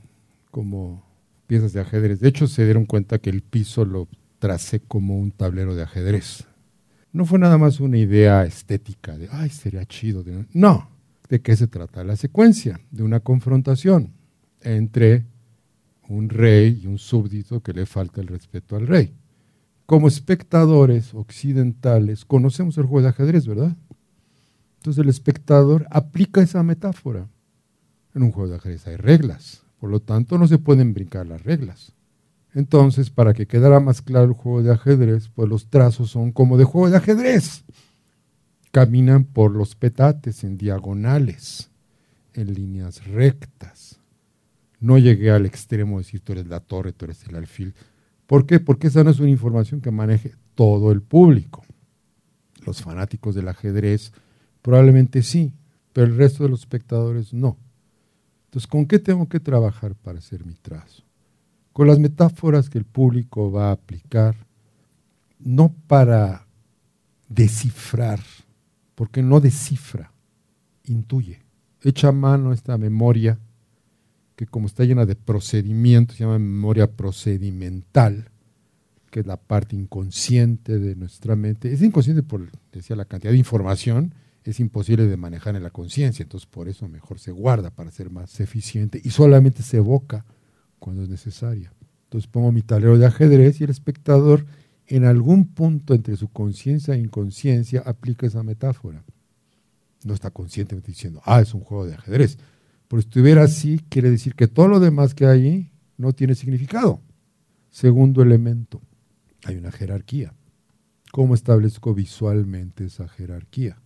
como 0.51 1.03
piezas 1.47 1.73
de 1.73 1.81
ajedrez. 1.81 2.19
De 2.19 2.29
hecho, 2.29 2.45
se 2.45 2.63
dieron 2.63 2.85
cuenta 2.85 3.17
que 3.17 3.31
el 3.31 3.41
piso 3.41 3.85
lo 3.85 4.07
tracé 4.37 4.79
como 4.79 5.17
un 5.17 5.31
tablero 5.31 5.73
de 5.73 5.81
ajedrez. 5.81 6.45
No 7.11 7.25
fue 7.25 7.39
nada 7.39 7.57
más 7.57 7.79
una 7.79 7.97
idea 7.97 8.45
estética 8.45 9.17
de, 9.17 9.27
ay, 9.31 9.49
sería 9.49 9.87
chido. 9.87 10.23
No, 10.53 10.91
¿de 11.29 11.41
qué 11.41 11.55
se 11.55 11.65
trata 11.65 12.03
la 12.03 12.15
secuencia? 12.15 12.79
De 12.91 13.01
una 13.01 13.21
confrontación 13.21 14.21
entre 14.63 15.25
un 16.09 16.29
rey 16.29 16.81
y 16.83 16.87
un 16.87 16.97
súbdito 16.97 17.61
que 17.61 17.73
le 17.73 17.85
falta 17.85 18.21
el 18.21 18.27
respeto 18.27 18.75
al 18.75 18.87
rey. 18.87 19.13
Como 19.85 20.07
espectadores 20.07 21.13
occidentales 21.13 22.25
conocemos 22.25 22.77
el 22.77 22.85
juego 22.85 23.03
de 23.03 23.09
ajedrez, 23.09 23.47
¿verdad? 23.47 23.75
Entonces 24.77 25.03
el 25.03 25.09
espectador 25.09 25.87
aplica 25.89 26.41
esa 26.41 26.63
metáfora. 26.63 27.27
En 28.13 28.23
un 28.23 28.31
juego 28.31 28.49
de 28.49 28.55
ajedrez 28.57 28.87
hay 28.87 28.95
reglas, 28.95 29.63
por 29.79 29.89
lo 29.89 29.99
tanto 29.99 30.37
no 30.37 30.47
se 30.47 30.57
pueden 30.57 30.93
brincar 30.93 31.25
las 31.25 31.43
reglas. 31.43 31.93
Entonces, 32.55 33.09
para 33.09 33.33
que 33.33 33.47
quedara 33.47 33.79
más 33.79 34.03
claro 34.03 34.25
el 34.25 34.33
juego 34.33 34.61
de 34.61 34.71
ajedrez, 34.71 35.29
pues 35.29 35.49
los 35.49 35.69
trazos 35.69 36.11
son 36.11 36.31
como 36.31 36.57
de 36.57 36.65
juego 36.65 36.91
de 36.91 36.97
ajedrez. 36.97 37.63
Caminan 38.71 39.23
por 39.23 39.51
los 39.51 39.73
petates 39.73 40.43
en 40.43 40.57
diagonales, 40.57 41.71
en 42.35 42.53
líneas 42.53 43.07
rectas 43.07 44.02
no 44.83 44.97
llegué 44.97 45.31
al 45.31 45.45
extremo 45.45 45.97
de 45.97 46.03
decir 46.03 46.19
tú 46.19 46.33
eres 46.33 46.47
la 46.47 46.59
torre, 46.59 46.91
tú 46.91 47.05
eres 47.05 47.25
el 47.25 47.35
alfil. 47.37 47.73
¿Por 48.27 48.45
qué? 48.45 48.59
Porque 48.59 48.87
esa 48.87 49.01
no 49.01 49.11
es 49.11 49.19
una 49.21 49.29
información 49.29 49.79
que 49.79 49.91
maneje 49.91 50.33
todo 50.55 50.91
el 50.91 51.01
público. 51.01 51.63
Los 52.65 52.81
fanáticos 52.81 53.33
del 53.33 53.47
ajedrez 53.47 54.11
probablemente 54.61 55.23
sí, 55.23 55.53
pero 55.93 56.07
el 56.07 56.17
resto 56.17 56.43
de 56.43 56.49
los 56.49 56.59
espectadores 56.59 57.33
no. 57.33 57.57
Entonces, 58.45 58.67
¿con 58.67 58.85
qué 58.85 58.99
tengo 58.99 59.29
que 59.29 59.39
trabajar 59.39 59.95
para 59.95 60.19
hacer 60.19 60.45
mi 60.45 60.53
trazo? 60.55 61.03
Con 61.71 61.87
las 61.87 61.97
metáforas 61.97 62.69
que 62.69 62.77
el 62.77 62.85
público 62.85 63.53
va 63.53 63.69
a 63.69 63.73
aplicar, 63.73 64.35
no 65.39 65.73
para 65.87 66.45
descifrar, 67.29 68.19
porque 68.95 69.23
no 69.23 69.39
descifra, 69.39 70.11
intuye. 70.83 71.41
Echa 71.81 72.11
mano 72.11 72.51
a 72.51 72.53
esta 72.53 72.77
memoria 72.77 73.39
que 74.35 74.45
como 74.47 74.67
está 74.67 74.83
llena 74.83 75.05
de 75.05 75.15
procedimientos, 75.15 76.17
se 76.17 76.23
llama 76.23 76.39
memoria 76.39 76.91
procedimental, 76.91 78.29
que 79.11 79.19
es 79.19 79.27
la 79.27 79.37
parte 79.37 79.75
inconsciente 79.75 80.79
de 80.79 80.95
nuestra 80.95 81.35
mente. 81.35 81.71
Es 81.71 81.81
inconsciente 81.81 82.23
por, 82.23 82.49
decía, 82.71 82.95
la 82.95 83.05
cantidad 83.05 83.31
de 83.31 83.37
información 83.37 84.15
es 84.43 84.59
imposible 84.59 85.07
de 85.07 85.17
manejar 85.17 85.55
en 85.55 85.63
la 85.63 85.69
conciencia, 85.69 86.23
entonces 86.23 86.47
por 86.47 86.67
eso 86.67 86.87
mejor 86.87 87.19
se 87.19 87.31
guarda 87.31 87.69
para 87.69 87.91
ser 87.91 88.09
más 88.09 88.39
eficiente 88.39 88.99
y 89.03 89.11
solamente 89.11 89.63
se 89.63 89.77
evoca 89.77 90.25
cuando 90.79 91.03
es 91.03 91.09
necesaria. 91.09 91.71
Entonces 92.05 92.29
pongo 92.29 92.51
mi 92.51 92.61
tablero 92.61 92.97
de 92.97 93.05
ajedrez 93.05 93.61
y 93.61 93.63
el 93.63 93.69
espectador 93.69 94.45
en 94.87 95.05
algún 95.05 95.47
punto 95.47 95.93
entre 95.93 96.17
su 96.17 96.29
conciencia 96.29 96.93
e 96.93 96.99
inconsciencia 96.99 97.81
aplica 97.85 98.27
esa 98.27 98.43
metáfora. 98.43 99.03
No 100.03 100.13
está 100.13 100.29
conscientemente 100.29 100.91
diciendo, 100.91 101.21
ah, 101.23 101.41
es 101.41 101.53
un 101.53 101.61
juego 101.61 101.85
de 101.85 101.93
ajedrez. 101.93 102.37
Pero 102.87 103.01
si 103.01 103.07
estuviera 103.07 103.43
así, 103.43 103.79
quiere 103.89 104.09
decir 104.11 104.35
que 104.35 104.47
todo 104.47 104.67
lo 104.67 104.79
demás 104.79 105.13
que 105.13 105.25
hay 105.25 105.71
no 105.97 106.13
tiene 106.13 106.35
significado. 106.35 107.01
Segundo 107.69 108.21
elemento, 108.21 108.81
hay 109.45 109.55
una 109.55 109.71
jerarquía. 109.71 110.33
¿Cómo 111.11 111.35
establezco 111.35 111.93
visualmente 111.93 112.85
esa 112.85 113.07
jerarquía? 113.07 113.81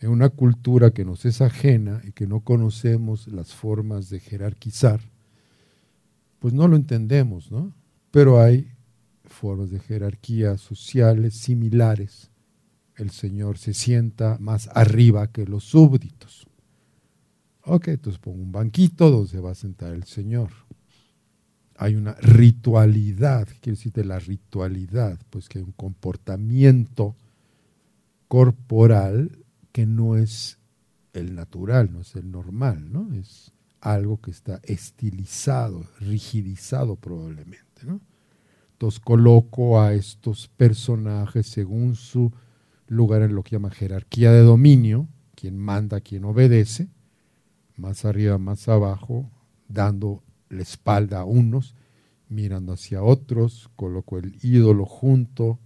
En 0.00 0.10
una 0.10 0.28
cultura 0.28 0.90
que 0.90 1.04
nos 1.04 1.24
es 1.24 1.40
ajena 1.40 2.02
y 2.04 2.12
que 2.12 2.26
no 2.26 2.40
conocemos 2.40 3.28
las 3.28 3.54
formas 3.54 4.10
de 4.10 4.20
jerarquizar, 4.20 5.00
pues 6.38 6.52
no 6.52 6.68
lo 6.68 6.76
entendemos, 6.76 7.50
¿no? 7.50 7.74
Pero 8.10 8.40
hay 8.40 8.72
formas 9.24 9.70
de 9.70 9.80
jerarquía 9.80 10.58
sociales 10.58 11.34
similares. 11.34 12.30
El 12.94 13.10
Señor 13.10 13.58
se 13.58 13.74
sienta 13.74 14.38
más 14.40 14.68
arriba 14.74 15.32
que 15.32 15.46
los 15.46 15.64
súbditos. 15.64 16.45
Ok, 17.68 17.88
entonces 17.88 18.20
pongo 18.20 18.40
un 18.40 18.52
banquito 18.52 19.10
donde 19.10 19.28
se 19.28 19.40
va 19.40 19.50
a 19.50 19.56
sentar 19.56 19.92
el 19.92 20.04
Señor. 20.04 20.50
Hay 21.76 21.96
una 21.96 22.14
ritualidad, 22.14 23.48
quiere 23.60 23.76
decir 23.76 23.92
de 23.92 24.04
la 24.04 24.20
ritualidad, 24.20 25.18
pues 25.30 25.48
que 25.48 25.58
hay 25.58 25.64
un 25.64 25.72
comportamiento 25.72 27.16
corporal 28.28 29.44
que 29.72 29.84
no 29.84 30.16
es 30.16 30.58
el 31.12 31.34
natural, 31.34 31.92
no 31.92 32.02
es 32.02 32.14
el 32.14 32.30
normal, 32.30 32.92
¿no? 32.92 33.12
Es 33.14 33.52
algo 33.80 34.20
que 34.20 34.30
está 34.30 34.60
estilizado, 34.62 35.86
rigidizado 35.98 36.94
probablemente, 36.94 37.84
¿no? 37.84 38.00
Entonces 38.74 39.00
coloco 39.00 39.80
a 39.80 39.92
estos 39.92 40.46
personajes 40.46 41.48
según 41.48 41.96
su 41.96 42.32
lugar 42.86 43.22
en 43.22 43.34
lo 43.34 43.42
que 43.42 43.56
llama 43.56 43.70
jerarquía 43.70 44.30
de 44.30 44.42
dominio, 44.42 45.08
quien 45.34 45.58
manda, 45.58 46.00
quien 46.00 46.24
obedece, 46.24 46.88
más 47.76 48.04
arriba, 48.04 48.38
más 48.38 48.68
abajo, 48.68 49.30
dando 49.68 50.22
la 50.48 50.62
espalda 50.62 51.20
a 51.20 51.24
unos, 51.24 51.74
mirando 52.28 52.72
hacia 52.72 53.02
otros, 53.02 53.70
coloco 53.76 54.18
el 54.18 54.36
ídolo 54.42 54.84
junto 54.84 55.58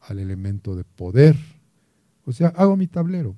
al 0.00 0.18
elemento 0.18 0.76
de 0.76 0.84
poder, 0.84 1.36
o 2.24 2.32
sea, 2.32 2.48
hago 2.48 2.76
mi 2.76 2.86
tablero. 2.86 3.36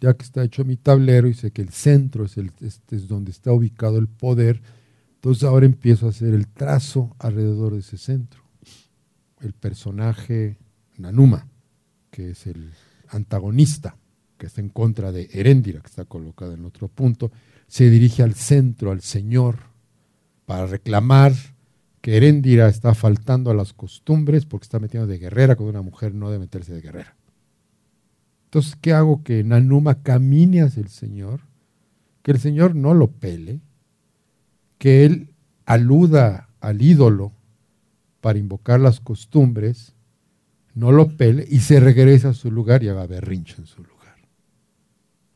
Ya 0.00 0.14
que 0.14 0.24
está 0.24 0.42
hecho 0.42 0.64
mi 0.64 0.76
tablero 0.76 1.28
y 1.28 1.34
sé 1.34 1.50
que 1.52 1.62
el 1.62 1.70
centro 1.70 2.24
es, 2.24 2.36
el, 2.36 2.50
este 2.60 2.96
es 2.96 3.08
donde 3.08 3.30
está 3.30 3.52
ubicado 3.52 3.98
el 3.98 4.08
poder, 4.08 4.60
entonces 5.14 5.44
ahora 5.44 5.64
empiezo 5.64 6.06
a 6.06 6.10
hacer 6.10 6.34
el 6.34 6.48
trazo 6.48 7.14
alrededor 7.18 7.72
de 7.72 7.78
ese 7.78 7.96
centro. 7.96 8.42
El 9.40 9.54
personaje 9.54 10.58
Nanuma, 10.98 11.48
que 12.10 12.30
es 12.30 12.46
el 12.46 12.72
antagonista, 13.08 13.96
que 14.44 14.48
está 14.48 14.60
en 14.60 14.68
contra 14.68 15.10
de 15.10 15.30
Heréndira, 15.32 15.80
que 15.80 15.86
está 15.86 16.04
colocada 16.04 16.52
en 16.52 16.66
otro 16.66 16.88
punto, 16.88 17.32
se 17.66 17.88
dirige 17.88 18.22
al 18.22 18.34
centro, 18.34 18.90
al 18.90 19.00
Señor, 19.00 19.56
para 20.44 20.66
reclamar 20.66 21.32
que 22.02 22.18
Heréndira 22.18 22.68
está 22.68 22.94
faltando 22.94 23.50
a 23.50 23.54
las 23.54 23.72
costumbres 23.72 24.44
porque 24.44 24.64
está 24.64 24.78
metiendo 24.78 25.06
de 25.06 25.18
guerrera 25.18 25.56
con 25.56 25.66
una 25.66 25.80
mujer 25.80 26.14
no 26.14 26.28
debe 26.28 26.44
meterse 26.44 26.74
de 26.74 26.82
guerrera. 26.82 27.16
Entonces, 28.44 28.76
¿qué 28.76 28.92
hago? 28.92 29.22
Que 29.22 29.42
Nanuma 29.42 30.02
camine 30.02 30.60
hacia 30.60 30.82
el 30.82 30.90
Señor, 30.90 31.40
que 32.22 32.32
el 32.32 32.38
Señor 32.38 32.74
no 32.74 32.92
lo 32.92 33.10
pele, 33.12 33.60
que 34.76 35.06
él 35.06 35.30
aluda 35.64 36.50
al 36.60 36.82
ídolo 36.82 37.32
para 38.20 38.38
invocar 38.38 38.78
las 38.80 39.00
costumbres, 39.00 39.94
no 40.74 40.92
lo 40.92 41.16
pele 41.16 41.46
y 41.48 41.60
se 41.60 41.80
regresa 41.80 42.28
a 42.28 42.34
su 42.34 42.50
lugar 42.50 42.82
y 42.82 42.90
haga 42.90 43.06
berrinche 43.06 43.54
en 43.58 43.66
su 43.66 43.82
lugar. 43.82 43.93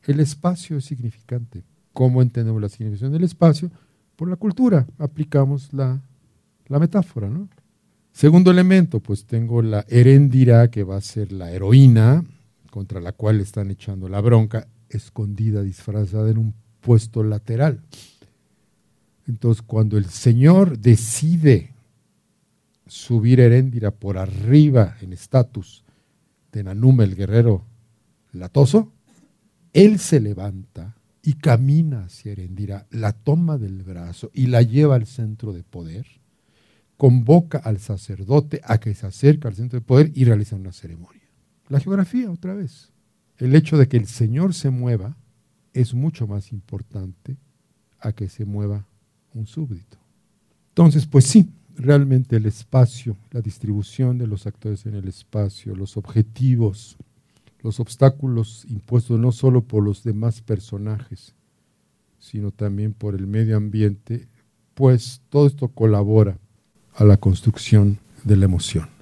El 0.09 0.19
espacio 0.19 0.77
es 0.77 0.85
significante. 0.85 1.61
¿Cómo 1.93 2.23
entendemos 2.23 2.59
la 2.59 2.67
significación 2.67 3.11
del 3.11 3.25
espacio? 3.25 3.69
Por 4.15 4.27
la 4.27 4.37
cultura. 4.37 4.87
Aplicamos 4.97 5.71
la, 5.71 6.01
metáfora, 6.67 7.29
¿no? 7.29 7.47
Segundo 8.11 8.49
elemento, 8.49 9.01
pues 9.01 9.25
tengo 9.25 9.61
la 9.61 9.85
heréndira 9.87 10.71
que 10.71 10.83
va 10.83 10.97
a 10.97 11.01
ser 11.01 11.31
la 11.31 11.51
heroína, 11.51 12.25
contra 12.71 12.99
la 12.99 13.11
cual 13.11 13.39
están 13.39 13.69
echando 13.69 14.09
la 14.09 14.19
bronca, 14.19 14.67
escondida, 14.89 15.61
disfrazada 15.61 16.31
en 16.31 16.39
un 16.39 16.55
puesto 16.81 17.21
lateral. 17.21 17.83
Entonces, 19.27 19.61
cuando 19.61 19.95
el 19.95 20.05
Señor 20.05 20.79
decide 20.79 21.75
subir 22.87 23.41
a 23.41 23.45
Heréndira 23.45 23.91
por 23.91 24.17
arriba 24.17 24.97
en 25.01 25.13
estatus 25.13 25.83
de 26.51 26.63
Nanuma, 26.63 27.03
el 27.03 27.15
guerrero 27.15 27.63
latoso, 28.31 28.91
él 29.73 29.99
se 29.99 30.19
levanta 30.19 30.95
y 31.21 31.33
camina 31.33 32.05
hacia 32.05 32.31
Heréndira, 32.31 32.87
la 32.91 33.13
toma 33.13 33.57
del 33.57 33.83
brazo 33.83 34.31
y 34.33 34.47
la 34.47 34.61
lleva 34.61 34.95
al 34.95 35.05
centro 35.05 35.53
de 35.53 35.63
poder, 35.63 36.05
convoca 36.97 37.59
al 37.59 37.79
sacerdote 37.79 38.61
a 38.63 38.79
que 38.79 38.93
se 38.95 39.07
acerque 39.07 39.47
al 39.47 39.55
centro 39.55 39.79
de 39.79 39.85
poder 39.85 40.11
y 40.15 40.25
realiza 40.25 40.55
una 40.55 40.71
ceremonia. 40.71 41.21
La 41.67 41.79
geografía, 41.79 42.31
otra 42.31 42.53
vez. 42.53 42.91
El 43.37 43.55
hecho 43.55 43.77
de 43.77 43.87
que 43.87 43.97
el 43.97 44.07
Señor 44.07 44.53
se 44.53 44.69
mueva 44.69 45.15
es 45.73 45.93
mucho 45.93 46.27
más 46.27 46.51
importante 46.51 47.37
a 47.99 48.11
que 48.11 48.27
se 48.27 48.45
mueva 48.45 48.85
un 49.33 49.47
súbdito. 49.47 49.97
Entonces, 50.69 51.05
pues 51.05 51.25
sí, 51.25 51.49
realmente 51.75 52.35
el 52.35 52.45
espacio, 52.45 53.17
la 53.31 53.41
distribución 53.41 54.17
de 54.17 54.27
los 54.27 54.47
actores 54.47 54.85
en 54.85 54.95
el 54.95 55.07
espacio, 55.07 55.75
los 55.75 55.95
objetivos, 55.95 56.97
los 57.61 57.79
obstáculos 57.79 58.65
impuestos 58.69 59.19
no 59.19 59.31
solo 59.31 59.61
por 59.61 59.83
los 59.83 60.03
demás 60.03 60.41
personajes, 60.41 61.35
sino 62.19 62.51
también 62.51 62.93
por 62.93 63.15
el 63.15 63.27
medio 63.27 63.57
ambiente, 63.57 64.27
pues 64.73 65.21
todo 65.29 65.47
esto 65.47 65.67
colabora 65.69 66.37
a 66.95 67.03
la 67.03 67.17
construcción 67.17 67.99
de 68.23 68.35
la 68.35 68.45
emoción. 68.45 68.98